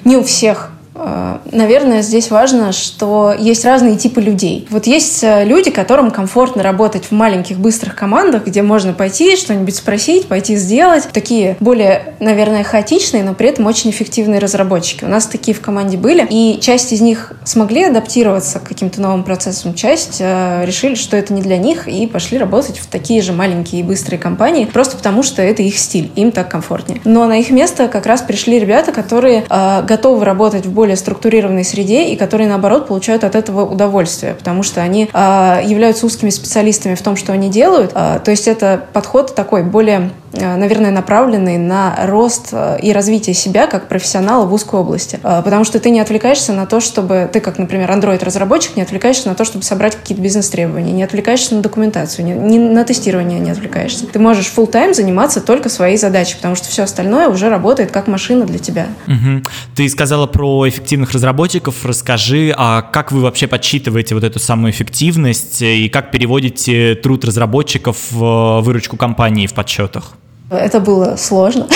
не 0.03 0.17
у 0.17 0.23
всех. 0.25 0.71
Э, 1.01 1.39
наверное, 1.51 2.01
здесь 2.01 2.29
важно, 2.31 2.71
что 2.71 3.33
есть 3.37 3.65
разные 3.65 3.97
типы 3.97 4.21
людей. 4.21 4.67
Вот 4.69 4.87
есть 4.87 5.23
э, 5.23 5.43
люди, 5.45 5.71
которым 5.71 6.11
комфортно 6.11 6.63
работать 6.63 7.05
в 7.05 7.11
маленьких 7.11 7.57
быстрых 7.57 7.95
командах, 7.95 8.45
где 8.45 8.61
можно 8.61 8.93
пойти 8.93 9.35
что-нибудь 9.35 9.75
спросить, 9.75 10.27
пойти 10.27 10.55
сделать. 10.55 11.07
Такие 11.11 11.57
более, 11.59 12.15
наверное, 12.19 12.63
хаотичные, 12.63 13.23
но 13.23 13.33
при 13.33 13.49
этом 13.49 13.65
очень 13.65 13.89
эффективные 13.89 14.39
разработчики. 14.39 15.03
У 15.03 15.07
нас 15.07 15.25
такие 15.25 15.55
в 15.55 15.61
команде 15.61 15.97
были, 15.97 16.25
и 16.29 16.59
часть 16.61 16.93
из 16.93 17.01
них 17.01 17.33
смогли 17.43 17.85
адаптироваться 17.85 18.59
к 18.59 18.63
каким-то 18.63 19.01
новым 19.01 19.23
процессам, 19.23 19.73
часть 19.73 20.17
э, 20.19 20.63
решили, 20.65 20.95
что 20.95 21.17
это 21.17 21.33
не 21.33 21.41
для 21.41 21.57
них, 21.57 21.87
и 21.87 22.05
пошли 22.07 22.37
работать 22.37 22.77
в 22.77 22.87
такие 22.87 23.21
же 23.21 23.33
маленькие 23.33 23.81
и 23.81 23.83
быстрые 23.83 24.19
компании, 24.19 24.65
просто 24.65 24.97
потому 24.97 25.23
что 25.23 25.41
это 25.41 25.63
их 25.63 25.77
стиль, 25.77 26.11
им 26.15 26.31
так 26.31 26.49
комфортнее. 26.49 27.01
Но 27.05 27.25
на 27.25 27.39
их 27.39 27.49
место 27.49 27.87
как 27.87 28.05
раз 28.05 28.21
пришли 28.21 28.59
ребята, 28.59 28.91
которые 28.91 29.45
э, 29.49 29.83
готовы 29.83 30.25
работать 30.25 30.65
в 30.65 30.71
более 30.71 30.90
более 30.91 30.97
структурированной 30.97 31.63
среде 31.63 32.09
и 32.09 32.17
которые, 32.17 32.49
наоборот, 32.49 32.87
получают 32.87 33.23
от 33.23 33.35
этого 33.35 33.65
удовольствие, 33.65 34.33
потому 34.33 34.61
что 34.61 34.81
они 34.81 35.09
э, 35.11 35.61
являются 35.63 36.05
узкими 36.05 36.29
специалистами 36.29 36.95
в 36.95 37.01
том, 37.01 37.15
что 37.15 37.31
они 37.31 37.49
делают. 37.49 37.91
Э, 37.95 38.19
то 38.23 38.31
есть 38.31 38.47
это 38.47 38.85
подход 38.91 39.33
такой 39.33 39.63
более 39.63 40.11
наверное, 40.33 40.91
направленный 40.91 41.57
на 41.57 41.95
рост 42.07 42.49
э, 42.51 42.79
и 42.81 42.93
развитие 42.93 43.33
себя 43.33 43.67
как 43.67 43.87
профессионала 43.87 44.45
в 44.45 44.53
узкой 44.53 44.79
области. 44.79 45.19
Э, 45.23 45.41
потому 45.43 45.63
что 45.63 45.79
ты 45.79 45.89
не 45.89 45.99
отвлекаешься 45.99 46.53
на 46.53 46.65
то, 46.65 46.79
чтобы... 46.79 47.29
Ты, 47.31 47.39
как, 47.41 47.57
например, 47.57 47.91
Android-разработчик, 47.91 48.75
не 48.75 48.81
отвлекаешься 48.81 49.27
на 49.27 49.35
то, 49.35 49.43
чтобы 49.43 49.63
собрать 49.63 49.95
какие-то 49.95 50.23
бизнес-требования, 50.23 50.91
не 50.93 51.03
отвлекаешься 51.03 51.55
на 51.55 51.61
документацию, 51.61 52.25
не, 52.25 52.33
не 52.33 52.59
на 52.59 52.83
тестирование 52.83 53.39
не 53.39 53.51
отвлекаешься. 53.51 54.07
Ты 54.07 54.19
можешь 54.19 54.51
full 54.55 54.67
тайм 54.67 54.93
заниматься 54.93 55.41
только 55.41 55.69
своей 55.69 55.97
задачей, 55.97 56.35
потому 56.35 56.55
что 56.55 56.69
все 56.69 56.83
остальное 56.83 57.27
уже 57.27 57.49
работает 57.49 57.91
как 57.91 58.07
машина 58.07 58.45
для 58.45 58.59
тебя. 58.59 58.87
Угу. 59.07 59.43
Ты 59.75 59.89
сказала 59.89 60.27
про 60.27 60.67
эффективных 60.67 61.11
разработчиков. 61.11 61.85
Расскажи, 61.85 62.53
а 62.57 62.81
как 62.81 63.11
вы 63.11 63.21
вообще 63.21 63.47
подсчитываете 63.47 64.15
вот 64.15 64.23
эту 64.23 64.39
самую 64.39 64.71
эффективность 64.71 65.61
и 65.61 65.89
как 65.89 66.11
переводите 66.11 66.95
труд 66.95 67.25
разработчиков 67.25 67.97
в 68.11 68.61
выручку 68.61 68.97
компании 68.97 69.47
в 69.47 69.53
подсчетах? 69.53 70.13
Это 70.51 70.81
было 70.81 71.15
сложно. 71.15 71.67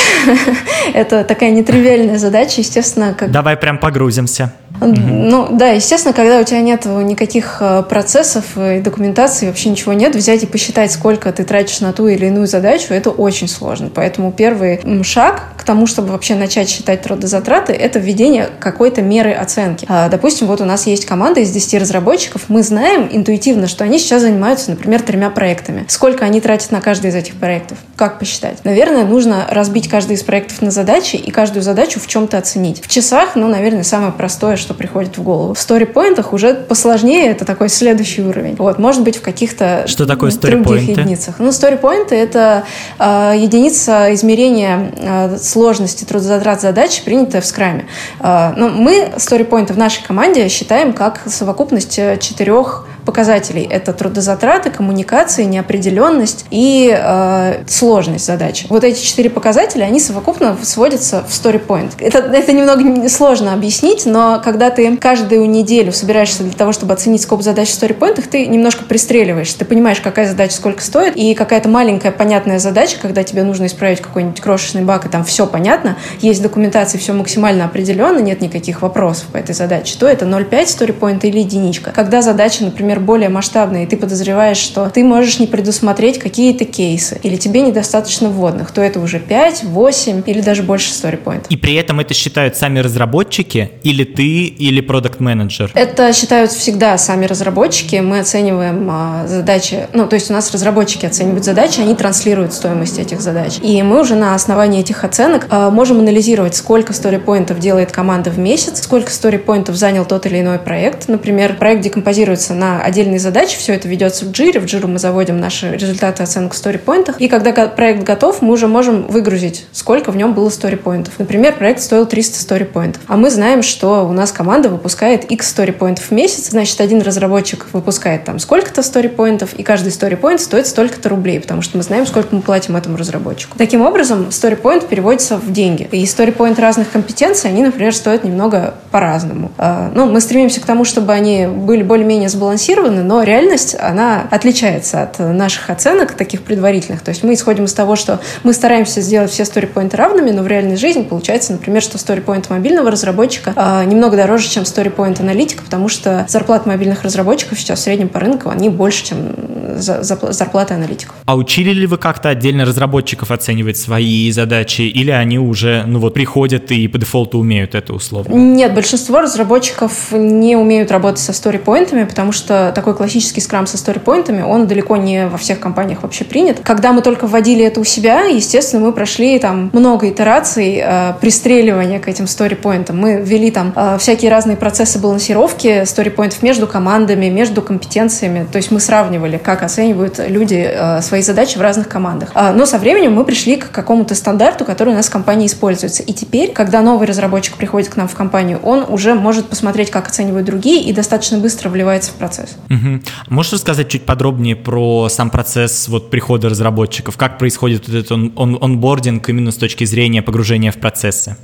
Это 0.93 1.23
такая 1.23 1.51
нетривиальная 1.51 2.17
задача, 2.17 2.59
естественно. 2.59 3.13
Как... 3.13 3.31
Давай 3.31 3.55
прям 3.55 3.77
погрузимся. 3.77 4.51
Ну 4.81 5.47
да, 5.51 5.69
естественно, 5.69 6.13
когда 6.13 6.39
у 6.39 6.43
тебя 6.43 6.61
нет 6.61 6.85
никаких 6.85 7.57
э, 7.59 7.83
процессов 7.87 8.57
и 8.57 8.79
документации, 8.79 9.47
вообще 9.47 9.69
ничего 9.69 9.93
нет, 9.93 10.15
взять 10.15 10.43
и 10.43 10.45
посчитать, 10.45 10.91
сколько 10.91 11.31
ты 11.31 11.43
тратишь 11.43 11.79
на 11.79 11.93
ту 11.93 12.07
или 12.07 12.27
иную 12.27 12.47
задачу, 12.47 12.93
это 12.93 13.09
очень 13.09 13.47
сложно. 13.47 13.89
Поэтому 13.93 14.31
первый 14.31 14.81
шаг 15.03 15.43
к 15.57 15.63
тому, 15.63 15.87
чтобы 15.87 16.09
вообще 16.09 16.35
начать 16.35 16.69
считать 16.69 17.01
трудозатраты, 17.01 17.73
это 17.73 17.99
введение 17.99 18.49
какой-то 18.59 19.01
меры 19.01 19.31
оценки. 19.31 19.85
А, 19.89 20.09
допустим, 20.09 20.47
вот 20.47 20.61
у 20.61 20.65
нас 20.65 20.87
есть 20.87 21.05
команда 21.05 21.41
из 21.41 21.51
10 21.51 21.81
разработчиков, 21.81 22.43
мы 22.47 22.63
знаем 22.63 23.07
интуитивно, 23.11 23.67
что 23.67 23.83
они 23.83 23.99
сейчас 23.99 24.21
занимаются, 24.21 24.71
например, 24.71 25.01
тремя 25.01 25.29
проектами. 25.29 25.85
Сколько 25.87 26.25
они 26.25 26.41
тратят 26.41 26.71
на 26.71 26.81
каждый 26.81 27.11
из 27.11 27.15
этих 27.15 27.35
проектов? 27.35 27.77
Как 27.95 28.19
посчитать? 28.19 28.63
Наверное, 28.63 29.05
нужно 29.05 29.47
разбить 29.49 29.87
каждый 29.89 30.15
из 30.15 30.23
проектов 30.23 30.61
на 30.61 30.71
задачи 30.71 31.15
и 31.15 31.31
каждую 31.31 31.63
задачу 31.63 31.99
в 31.99 32.07
чем-то 32.07 32.37
оценить. 32.37 32.83
В 32.83 32.87
часах, 32.87 33.35
ну, 33.35 33.47
наверное, 33.47 33.83
самое 33.83 34.11
простое, 34.11 34.57
что 34.65 34.73
приходит 34.73 35.17
в 35.17 35.23
голову. 35.23 35.53
В 35.53 35.59
сторипоинтах 35.59 36.33
уже 36.33 36.55
посложнее, 36.55 37.27
это 37.27 37.45
такой 37.45 37.69
следующий 37.69 38.23
уровень. 38.23 38.55
Вот, 38.55 38.79
может 38.79 39.03
быть, 39.03 39.17
в 39.17 39.21
каких-то 39.21 39.83
что 39.85 40.07
такое 40.07 40.31
других 40.31 40.89
единицах. 40.89 41.35
Ну, 41.37 41.51
сторипоинты— 41.51 42.15
это 42.25 42.63
э, 42.97 43.33
единица 43.37 44.11
измерения 44.15 44.91
э, 44.97 45.37
сложности 45.37 46.03
трудозатрат 46.03 46.61
задач, 46.61 47.03
принятая 47.03 47.41
в 47.41 47.45
скраме. 47.45 47.85
Э, 48.19 48.53
ну, 48.57 48.69
мы 48.69 49.11
сторипоинты 49.17 49.73
в 49.73 49.77
нашей 49.77 50.03
команде 50.03 50.49
считаем 50.49 50.93
как 50.93 51.21
совокупность 51.27 51.99
четырех 52.19 52.87
показателей. 53.05 53.67
Это 53.69 53.93
трудозатраты, 53.93 54.71
коммуникации, 54.71 55.43
неопределенность 55.43 56.45
и 56.49 56.93
э, 56.95 57.63
сложность 57.67 58.25
задачи. 58.25 58.65
Вот 58.69 58.83
эти 58.83 59.01
четыре 59.01 59.29
показателя, 59.29 59.85
они 59.85 59.99
совокупно 59.99 60.57
сводятся 60.63 61.23
в 61.27 61.31
story 61.31 61.65
point. 61.65 61.91
Это, 61.99 62.19
это 62.19 62.51
немного 62.51 63.07
сложно 63.09 63.53
объяснить, 63.53 64.05
но 64.05 64.41
когда 64.43 64.69
ты 64.71 64.97
каждую 64.97 65.49
неделю 65.49 65.91
собираешься 65.91 66.43
для 66.43 66.53
того, 66.53 66.71
чтобы 66.71 66.93
оценить 66.93 67.21
скоп 67.21 67.41
задач 67.41 67.69
в 67.69 67.81
story 67.81 67.97
point, 67.97 68.23
ты 68.29 68.47
немножко 68.47 68.83
пристреливаешься. 68.83 69.59
Ты 69.59 69.65
понимаешь, 69.65 70.01
какая 70.01 70.27
задача 70.27 70.55
сколько 70.55 70.81
стоит, 70.81 71.15
и 71.15 71.33
какая-то 71.35 71.69
маленькая 71.69 72.11
понятная 72.11 72.59
задача, 72.59 72.97
когда 73.01 73.23
тебе 73.23 73.43
нужно 73.43 73.67
исправить 73.67 74.01
какой-нибудь 74.01 74.41
крошечный 74.41 74.83
баг, 74.83 75.05
и 75.05 75.09
там 75.09 75.23
все 75.23 75.45
понятно, 75.45 75.97
есть 76.21 76.41
документация, 76.41 76.99
все 76.99 77.13
максимально 77.13 77.65
определенно, 77.65 78.19
нет 78.19 78.41
никаких 78.41 78.81
вопросов 78.81 79.27
по 79.31 79.37
этой 79.37 79.53
задаче, 79.53 79.95
то 79.99 80.07
это 80.07 80.25
0,5 80.25 80.49
story 80.63 80.97
point 80.97 81.19
или 81.23 81.39
единичка. 81.39 81.91
Когда 81.91 82.21
задача, 82.21 82.63
например, 82.63 82.94
например, 82.95 82.99
более 82.99 83.29
масштабные, 83.29 83.83
и 83.83 83.87
ты 83.87 83.97
подозреваешь, 83.97 84.57
что 84.57 84.89
ты 84.89 85.03
можешь 85.03 85.39
не 85.39 85.47
предусмотреть 85.47 86.19
какие-то 86.19 86.65
кейсы, 86.65 87.19
или 87.23 87.35
тебе 87.35 87.61
недостаточно 87.61 88.29
вводных, 88.29 88.71
то 88.71 88.81
это 88.81 88.99
уже 88.99 89.19
5, 89.19 89.63
8 89.63 90.23
или 90.25 90.41
даже 90.41 90.63
больше 90.63 90.91
story 90.91 91.43
И 91.49 91.57
при 91.57 91.75
этом 91.75 91.99
это 91.99 92.13
считают 92.13 92.55
сами 92.55 92.79
разработчики, 92.79 93.71
или 93.83 94.03
ты, 94.03 94.45
или 94.45 94.81
продукт 94.81 95.19
менеджер 95.19 95.71
Это 95.73 96.13
считают 96.13 96.51
всегда 96.51 96.97
сами 96.97 97.25
разработчики. 97.25 97.97
Мы 97.97 98.19
оцениваем 98.19 98.87
а, 98.89 99.27
задачи, 99.27 99.87
ну, 99.93 100.07
то 100.07 100.15
есть 100.15 100.29
у 100.29 100.33
нас 100.33 100.51
разработчики 100.51 101.05
оценивают 101.05 101.43
задачи, 101.43 101.81
они 101.81 101.95
транслируют 101.95 102.53
стоимость 102.53 102.99
этих 102.99 103.21
задач. 103.21 103.57
И 103.61 103.81
мы 103.83 104.01
уже 104.01 104.15
на 104.15 104.35
основании 104.35 104.81
этих 104.81 105.03
оценок 105.03 105.47
а, 105.49 105.69
можем 105.69 105.99
анализировать, 105.99 106.55
сколько 106.55 106.93
story 106.93 107.59
делает 107.59 107.91
команда 107.91 108.29
в 108.29 108.39
месяц, 108.39 108.83
сколько 108.83 109.09
story 109.11 109.73
занял 109.73 110.05
тот 110.05 110.25
или 110.25 110.41
иной 110.41 110.59
проект. 110.59 111.07
Например, 111.07 111.55
проект 111.55 111.81
декомпозируется 111.81 112.53
на 112.53 112.84
отдельные 112.85 113.19
задачи, 113.19 113.57
все 113.57 113.73
это 113.73 113.87
ведется 113.87 114.25
в 114.25 114.31
джире, 114.31 114.59
в 114.59 114.65
джиру 114.65 114.87
мы 114.87 114.99
заводим 114.99 115.39
наши 115.39 115.71
результаты 115.71 116.23
оценок 116.23 116.53
в 116.53 116.57
сторипоинтах, 116.57 117.19
и 117.19 117.27
когда 117.27 117.51
проект 117.67 118.03
готов, 118.03 118.41
мы 118.41 118.53
уже 118.53 118.67
можем 118.67 119.07
выгрузить, 119.07 119.65
сколько 119.71 120.11
в 120.11 120.17
нем 120.17 120.33
было 120.33 120.49
сторипоинтов. 120.49 121.17
Например, 121.17 121.53
проект 121.53 121.81
стоил 121.81 122.05
300 122.05 122.39
сторипоинтов, 122.39 123.01
а 123.07 123.17
мы 123.17 123.29
знаем, 123.29 123.63
что 123.63 124.05
у 124.07 124.11
нас 124.11 124.31
команда 124.31 124.69
выпускает 124.69 125.29
x 125.31 125.49
сторипоинтов 125.49 126.05
в 126.05 126.11
месяц, 126.11 126.49
значит, 126.49 126.79
один 126.79 127.01
разработчик 127.01 127.65
выпускает 127.73 128.25
там 128.25 128.39
сколько-то 128.39 128.83
сторипоинтов, 128.83 129.53
и 129.53 129.63
каждый 129.63 129.91
сторипоинт 129.91 130.41
стоит 130.41 130.67
столько-то 130.67 131.09
рублей, 131.09 131.39
потому 131.39 131.61
что 131.61 131.77
мы 131.77 131.83
знаем, 131.83 132.05
сколько 132.05 132.35
мы 132.35 132.41
платим 132.41 132.75
этому 132.75 132.97
разработчику. 132.97 133.57
Таким 133.57 133.81
образом, 133.81 134.31
сторипоинт 134.31 134.87
переводится 134.87 135.37
в 135.37 135.51
деньги. 135.51 135.87
И 135.91 136.05
сторипоинт 136.05 136.59
разных 136.59 136.91
компетенций, 136.91 137.49
они, 137.49 137.63
например, 137.63 137.95
стоят 137.95 138.23
немного 138.23 138.75
по-разному. 138.91 139.51
А, 139.57 139.91
ну, 139.93 140.05
мы 140.05 140.21
стремимся 140.21 140.61
к 140.61 140.65
тому, 140.65 140.85
чтобы 140.85 141.13
они 141.13 141.47
были 141.47 141.83
более-менее 141.83 142.29
сбалансированы, 142.29 142.74
сбалансированы, 142.75 143.03
но 143.03 143.23
реальность, 143.23 143.75
она 143.79 144.27
отличается 144.29 145.03
от 145.03 145.19
наших 145.19 145.69
оценок, 145.69 146.13
таких 146.13 146.43
предварительных. 146.43 147.01
То 147.01 147.09
есть 147.09 147.23
мы 147.23 147.33
исходим 147.33 147.65
из 147.65 147.73
того, 147.73 147.95
что 147.95 148.19
мы 148.43 148.53
стараемся 148.53 149.01
сделать 149.01 149.31
все 149.31 149.45
сторипоинты 149.45 149.97
равными, 149.97 150.31
но 150.31 150.43
в 150.43 150.47
реальной 150.47 150.77
жизни 150.77 151.03
получается, 151.03 151.53
например, 151.53 151.81
что 151.81 151.97
сторипоинт 151.97 152.49
мобильного 152.49 152.91
разработчика 152.91 153.53
э, 153.55 153.85
немного 153.85 154.17
дороже, 154.17 154.49
чем 154.49 154.65
сторипоинт 154.65 155.19
аналитика, 155.19 155.63
потому 155.63 155.87
что 155.87 156.25
зарплаты 156.27 156.69
мобильных 156.69 157.03
разработчиков 157.03 157.59
сейчас 157.59 157.79
в 157.79 157.83
среднем 157.83 158.09
по 158.09 158.19
рынку, 158.19 158.49
они 158.49 158.69
больше, 158.69 159.05
чем 159.05 159.35
зарплаты 159.75 160.73
аналитиков. 160.73 161.15
А 161.25 161.35
учили 161.35 161.71
ли 161.71 161.87
вы 161.87 161.97
как-то 161.97 162.29
отдельно 162.29 162.65
разработчиков 162.65 163.31
оценивать 163.31 163.77
свои 163.77 164.31
задачи, 164.31 164.81
или 164.81 165.11
они 165.11 165.39
уже, 165.39 165.83
ну 165.85 165.99
вот, 165.99 166.13
приходят 166.13 166.71
и 166.71 166.87
по 166.87 166.97
дефолту 166.97 167.39
умеют 167.39 167.75
это 167.75 167.93
условно? 167.93 168.33
Нет, 168.33 168.73
большинство 168.73 169.21
разработчиков 169.21 170.11
не 170.11 170.55
умеют 170.55 170.91
работать 170.91 171.19
со 171.19 171.33
сторипоинтами, 171.33 172.03
потому 172.03 172.31
что 172.31 172.71
такой 172.73 172.95
классический 172.95 173.41
скрам 173.41 173.67
со 173.67 173.77
сторипоинтами, 173.77 174.41
он 174.41 174.67
далеко 174.67 174.97
не 174.97 175.27
во 175.27 175.37
всех 175.37 175.59
компаниях 175.59 176.03
вообще 176.03 176.23
принят. 176.23 176.59
Когда 176.63 176.93
мы 176.93 177.01
только 177.01 177.27
вводили 177.27 177.65
это 177.65 177.79
у 177.79 177.83
себя, 177.83 178.23
естественно, 178.25 178.85
мы 178.85 178.93
прошли 178.93 179.39
там 179.39 179.69
много 179.73 180.09
итераций 180.09 180.81
э, 180.81 181.13
пристреливания 181.19 181.99
к 181.99 182.07
этим 182.07 182.27
сторипоинтам. 182.27 182.97
Мы 182.97 183.21
ввели 183.21 183.51
там 183.51 183.73
э, 183.75 183.97
всякие 183.99 184.31
разные 184.31 184.57
процессы 184.57 184.99
балансировки 184.99 185.85
сторипоинтов 185.85 186.41
между 186.43 186.67
командами, 186.67 187.27
между 187.29 187.61
компетенциями. 187.61 188.47
То 188.51 188.57
есть 188.57 188.71
мы 188.71 188.79
сравнивали, 188.79 189.37
как 189.37 189.63
оценивают 189.65 190.19
люди 190.19 190.55
э, 190.55 191.01
свои 191.01 191.21
задачи 191.21 191.57
в 191.57 191.61
разных 191.61 191.87
командах. 191.87 192.31
Э, 192.35 192.53
но 192.53 192.65
со 192.65 192.77
временем 192.77 193.13
мы 193.13 193.25
пришли 193.25 193.57
к 193.57 193.71
какому-то 193.71 194.15
стандарту, 194.15 194.65
который 194.65 194.93
у 194.93 194.95
нас 194.95 195.07
в 195.07 195.11
компании 195.11 195.47
используется. 195.47 196.03
И 196.03 196.13
теперь, 196.13 196.51
когда 196.51 196.81
новый 196.81 197.07
разработчик 197.07 197.55
приходит 197.55 197.89
к 197.89 197.95
нам 197.95 198.07
в 198.07 198.15
компанию, 198.15 198.59
он 198.63 198.85
уже 198.87 199.13
может 199.15 199.47
посмотреть, 199.47 199.91
как 199.91 200.07
оценивают 200.07 200.45
другие, 200.45 200.81
и 200.81 200.93
достаточно 200.93 201.37
быстро 201.37 201.69
вливается 201.69 202.11
в 202.11 202.15
процесс. 202.15 202.55
Угу. 202.69 203.01
Можешь 203.29 203.53
рассказать 203.53 203.89
чуть 203.89 204.05
подробнее 204.05 204.55
про 204.55 205.09
сам 205.09 205.29
процесс 205.29 205.87
вот 205.87 206.09
прихода 206.09 206.49
разработчиков? 206.49 207.17
Как 207.17 207.37
происходит 207.37 207.87
вот 207.87 207.95
этот 207.95 208.11
он, 208.11 208.33
он, 208.35 208.57
онбординг 208.61 209.27
именно 209.29 209.51
с 209.51 209.55
точки 209.55 209.83
зрения 209.85 210.21
погружения 210.21 210.71
в 210.71 210.77
процессы? 210.77 211.37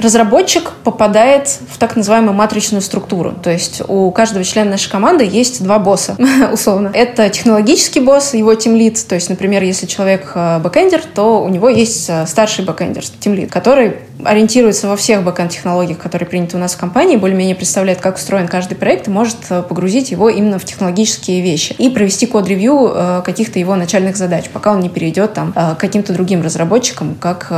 Разработчик 0.00 0.70
попадает 0.82 1.48
в 1.68 1.78
так 1.78 1.94
называемую 1.94 2.32
матричную 2.32 2.80
структуру. 2.80 3.34
То 3.42 3.50
есть 3.50 3.82
у 3.86 4.10
каждого 4.12 4.44
члена 4.44 4.70
нашей 4.70 4.90
команды 4.90 5.28
есть 5.30 5.62
два 5.62 5.78
босса, 5.78 6.16
условно. 6.52 6.90
Это 6.94 7.28
технологический 7.28 8.00
босс, 8.00 8.32
его 8.32 8.54
тимлид. 8.54 9.06
То 9.06 9.14
есть, 9.14 9.28
например, 9.28 9.62
если 9.62 9.86
человек 9.86 10.32
э, 10.34 10.58
бэкэндер, 10.60 11.02
то 11.14 11.42
у 11.42 11.48
него 11.50 11.68
есть 11.68 12.08
э, 12.08 12.26
старший 12.26 12.64
бэкэндер, 12.64 13.04
тимлид, 13.20 13.52
который 13.52 13.96
ориентируется 14.24 14.88
во 14.88 14.96
всех 14.96 15.22
бэкэнд-технологиях, 15.22 15.98
которые 15.98 16.28
приняты 16.28 16.56
у 16.56 16.60
нас 16.60 16.74
в 16.74 16.78
компании, 16.78 17.16
более-менее 17.16 17.56
представляет, 17.56 18.00
как 18.00 18.16
устроен 18.16 18.48
каждый 18.48 18.76
проект 18.76 19.08
и 19.08 19.10
может 19.10 19.36
э, 19.50 19.62
погрузить 19.62 20.10
его 20.10 20.30
именно 20.30 20.58
в 20.58 20.64
технологические 20.64 21.42
вещи 21.42 21.74
и 21.76 21.90
провести 21.90 22.26
код-ревью 22.26 23.22
каких-то 23.24 23.58
его 23.58 23.76
начальных 23.76 24.16
задач, 24.16 24.48
пока 24.50 24.72
он 24.72 24.80
не 24.80 24.88
перейдет 24.88 25.34
там 25.34 25.52
к 25.52 25.76
каким-то 25.76 26.12
другим 26.12 26.42
разработчикам, 26.42 27.14
как 27.14 27.50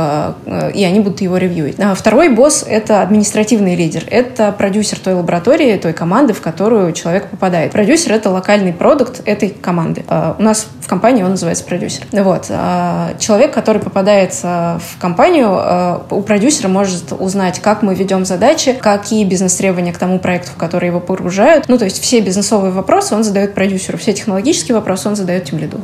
и 0.73 0.83
они 0.83 0.99
будут 0.99 1.21
его 1.21 1.37
ревью 1.37 1.52
ревьюить. 1.53 1.79
А 1.79 1.93
второй 1.95 2.29
босс— 2.29 2.65
это 2.67 3.01
административный 3.01 3.75
лидер. 3.75 4.03
Это 4.09 4.51
продюсер 4.51 4.99
той 4.99 5.13
лаборатории, 5.13 5.77
той 5.77 5.93
команды, 5.93 6.33
в 6.33 6.41
которую 6.41 6.91
человек 6.93 7.29
попадает. 7.29 7.71
Продюсер— 7.71 8.11
это 8.13 8.29
локальный 8.29 8.73
продукт 8.73 9.21
этой 9.25 9.49
команды. 9.49 10.03
А, 10.07 10.35
у 10.37 10.43
нас 10.43 10.67
в 10.83 10.87
компании 10.87 11.23
он 11.23 11.31
называется 11.31 11.63
продюсер. 11.63 12.03
Вот. 12.11 12.47
А, 12.49 13.13
человек, 13.19 13.53
который 13.53 13.81
попадает 13.81 14.33
в 14.43 14.99
компанию, 14.99 16.03
у 16.09 16.21
продюсера 16.21 16.67
может 16.67 17.13
узнать, 17.17 17.59
как 17.59 17.83
мы 17.83 17.95
ведем 17.95 18.25
задачи, 18.25 18.73
какие 18.73 19.23
бизнес-требования 19.23 19.93
к 19.93 19.97
тому 19.97 20.19
проекту, 20.19 20.51
в 20.51 20.57
который 20.57 20.87
его 20.87 20.99
погружают. 20.99 21.65
Ну, 21.67 21.77
то 21.77 21.85
есть 21.85 22.01
все 22.01 22.19
бизнесовые 22.19 22.71
вопросы 22.71 23.15
он 23.15 23.23
задает 23.23 23.53
продюсеру, 23.53 23.97
все 23.97 24.13
технологические 24.13 24.75
вопросы 24.75 25.07
он 25.07 25.15
задает 25.15 25.45
тем 25.45 25.59
лиду. 25.59 25.77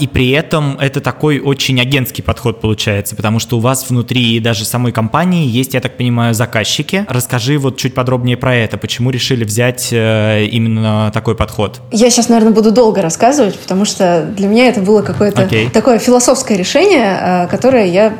И 0.00 0.06
при 0.06 0.30
этом 0.30 0.78
это 0.78 1.00
такой 1.00 1.40
очень 1.40 1.80
агентский 1.80 2.22
подход 2.22 2.60
получается, 2.60 3.16
потому 3.16 3.38
что 3.38 3.56
у 3.56 3.60
вас 3.60 3.88
внутри 3.88 4.38
даже 4.40 4.64
самой 4.64 4.92
компании 4.92 5.46
есть, 5.46 5.74
я 5.74 5.80
так 5.80 5.96
понимаю, 5.96 6.34
заказчики. 6.34 7.04
Расскажи 7.08 7.58
вот 7.58 7.76
чуть 7.76 7.94
подробнее 7.94 8.36
про 8.36 8.54
это. 8.54 8.78
Почему 8.78 9.10
решили 9.10 9.44
взять 9.44 9.88
э, 9.92 10.44
именно 10.44 11.10
такой 11.12 11.34
подход? 11.34 11.80
Я 11.90 12.10
сейчас, 12.10 12.28
наверное, 12.28 12.52
буду 12.52 12.70
долго 12.70 13.02
рассказывать, 13.02 13.58
потому 13.58 13.84
что 13.84 14.27
для 14.28 14.48
меня 14.48 14.68
это 14.68 14.80
было 14.80 15.02
какое-то 15.02 15.42
okay. 15.42 15.70
такое 15.70 15.98
философское 15.98 16.56
решение, 16.56 17.18
э, 17.20 17.46
которое 17.48 17.86
я 17.86 18.14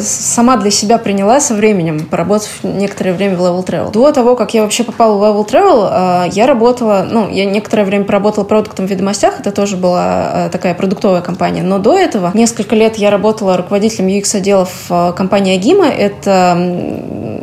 сама 0.00 0.56
для 0.56 0.70
себя 0.70 0.98
приняла 0.98 1.40
со 1.40 1.54
временем, 1.54 2.06
поработав 2.06 2.50
некоторое 2.62 3.12
время 3.12 3.36
в 3.36 3.40
Level 3.40 3.64
Travel. 3.64 3.92
До 3.92 4.12
того, 4.12 4.36
как 4.36 4.54
я 4.54 4.62
вообще 4.62 4.84
попала 4.84 5.16
в 5.16 5.22
Level 5.22 5.48
Travel, 5.48 6.26
э, 6.26 6.30
я 6.32 6.46
работала, 6.46 7.06
ну, 7.10 7.28
я 7.28 7.44
некоторое 7.44 7.84
время 7.84 8.04
поработала 8.04 8.44
продуктом 8.44 8.86
в 8.86 8.90
«Ведомостях», 8.90 9.40
это 9.40 9.52
тоже 9.52 9.76
была 9.76 10.46
э, 10.46 10.50
такая 10.50 10.74
продуктовая 10.74 11.20
компания, 11.20 11.62
но 11.62 11.78
до 11.78 11.96
этого 11.96 12.30
несколько 12.34 12.74
лет 12.74 12.96
я 12.96 13.10
работала 13.10 13.56
руководителем 13.56 14.08
UX-отделов 14.08 14.86
э, 14.90 15.12
компании 15.16 15.54
Агима, 15.54 15.86
это 15.86 16.52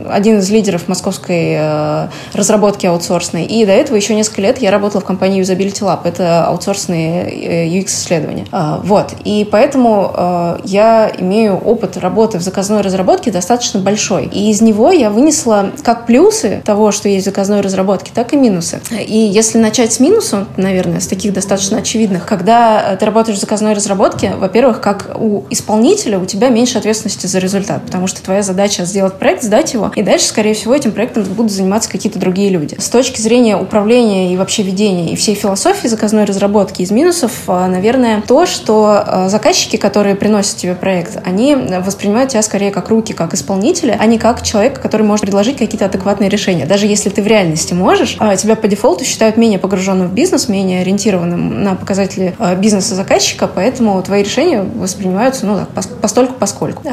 один 0.10 0.40
из 0.40 0.50
лидеров 0.52 0.88
московской 0.88 1.58
разработки 2.34 2.86
аутсорсной, 2.86 3.46
и 3.46 3.66
до 3.66 3.72
этого 3.72 3.96
еще 3.96 4.14
несколько 4.16 4.42
лет 4.42 4.60
я 4.60 4.72
работала 4.72 5.02
в 5.02 5.06
компании 5.06 5.42
Usability 5.42 5.82
Lab, 5.82 6.02
это 6.04 6.46
аутсорсные 6.46 7.70
UX-исследования. 7.70 8.46
Вот, 8.84 9.14
и 9.24 9.48
поэтому 9.50 10.60
я 10.64 11.12
имею 11.18 11.58
опыт 11.58 11.98
работы 11.98 12.25
работы 12.26 12.40
в 12.40 12.42
заказной 12.42 12.82
разработке 12.82 13.30
достаточно 13.30 13.80
большой. 13.80 14.26
И 14.26 14.50
из 14.50 14.60
него 14.60 14.92
я 14.92 15.12
вынесла 15.12 15.72
как 15.84 16.08
плюсы 16.08 16.64
того, 16.66 16.92
что 16.92 17.08
есть 17.08 17.24
в 17.24 17.30
заказной 17.30 17.62
разработке, 17.62 18.12
так 18.16 18.34
и 18.34 18.38
минусы. 18.38 18.82
И 18.92 19.16
если 19.16 19.60
начать 19.60 19.94
с 19.94 20.00
минусов, 20.00 20.48
наверное, 20.58 21.00
с 21.00 21.06
таких 21.06 21.34
достаточно 21.34 21.78
очевидных, 21.78 22.26
когда 22.26 22.96
ты 23.00 23.06
работаешь 23.06 23.38
в 23.38 23.42
заказной 23.42 23.74
разработке, 23.74 24.34
во-первых, 24.36 24.82
как 24.82 25.12
у 25.16 25.44
исполнителя 25.52 26.18
у 26.18 26.26
тебя 26.26 26.50
меньше 26.50 26.80
ответственности 26.80 27.28
за 27.28 27.38
результат, 27.38 27.84
потому 27.86 28.08
что 28.08 28.24
твоя 28.24 28.42
задача 28.42 28.86
сделать 28.86 29.20
проект, 29.20 29.44
сдать 29.44 29.74
его, 29.74 29.92
И 29.96 30.02
дальше, 30.02 30.26
скорее 30.26 30.56
всего, 30.56 30.74
этим 30.74 30.94
проектом 30.94 31.26
будут 31.26 31.52
заниматься 31.52 31.92
какие-то 31.92 32.18
другие 32.18 32.50
люди. 32.50 32.76
С 32.80 32.90
точки 32.90 33.22
зрения 33.22 33.56
управления 33.56 34.34
и 34.34 34.38
вообще 34.38 34.64
ведения 34.64 35.14
и 35.14 35.16
всей 35.16 35.36
философии 35.36 35.88
заказной 35.88 36.26
разработки 36.26 36.82
из 36.82 36.90
минусов, 36.90 37.32
а, 37.48 37.68
наверное, 37.68 38.24
то, 38.28 38.48
что 38.48 39.04
а, 39.06 39.30
заказчики, 39.30 39.78
которые 39.78 40.16
приносят 40.16 40.58
тебе 40.58 40.74
проект, 40.74 41.20
они 41.24 41.56
воспринимают 41.56 42.15
тебя 42.26 42.42
скорее 42.42 42.72
как 42.72 42.90
руки, 42.90 43.14
как 43.14 43.34
исполнителя, 43.34 43.98
а 44.00 44.06
не 44.06 44.18
как 44.18 44.42
человека, 44.42 44.80
который 44.80 45.04
может 45.04 45.22
предложить 45.22 45.58
какие-то 45.58 45.86
адекватные 45.86 46.30
решения. 46.30 46.66
Даже 46.66 46.88
если 46.88 47.10
ты 47.10 47.22
в 47.22 47.28
реальности 47.28 47.74
можешь, 47.74 48.16
а, 48.20 48.36
тебя 48.36 48.56
по 48.56 48.68
дефолту 48.68 49.04
считают 49.04 49.38
менее 49.38 49.60
погруженным 49.60 50.08
в 50.08 50.14
бизнес, 50.14 50.48
менее 50.48 50.82
ориентированным 50.82 51.64
на 51.64 51.76
показатели 51.76 52.36
бизнеса 52.58 52.96
заказчика, 52.96 53.48
поэтому 53.48 54.02
твои 54.02 54.24
решения 54.24 54.62
воспринимаются 54.62 55.46
ну, 55.46 55.58
так, 55.58 55.88
постольку 56.02 56.36
поскольку. 56.40 56.84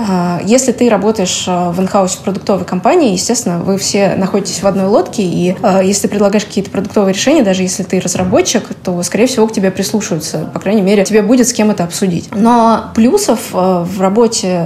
Если 0.45 0.73
ты 0.73 0.89
работаешь 0.89 1.45
в 1.47 1.81
инхаусе 1.81 2.19
продуктовой 2.25 2.65
компании, 2.65 3.13
естественно, 3.13 3.59
вы 3.59 3.79
все 3.79 4.15
находитесь 4.17 4.63
в 4.63 4.67
одной 4.67 4.87
лодке, 4.87 5.23
и 5.23 5.55
если 5.83 6.03
ты 6.03 6.09
предлагаешь 6.09 6.45
какие-то 6.45 6.71
продуктовые 6.71 7.13
решения, 7.13 7.43
даже 7.43 7.63
если 7.63 7.83
ты 7.83 8.01
разработчик, 8.01 8.65
то, 8.83 9.03
скорее 9.03 9.27
всего, 9.27 9.47
к 9.47 9.53
тебе 9.53 9.71
прислушаются. 9.71 10.51
По 10.53 10.61
крайней 10.61 10.83
мере, 10.83 11.05
тебе 11.05 11.23
будет 11.23 11.49
с 11.49 11.53
кем 11.53 11.71
это 11.71 11.85
обсудить. 11.85 12.29
Но 12.35 12.91
плюсов 12.95 13.53
в 13.53 14.01
работе 14.01 14.65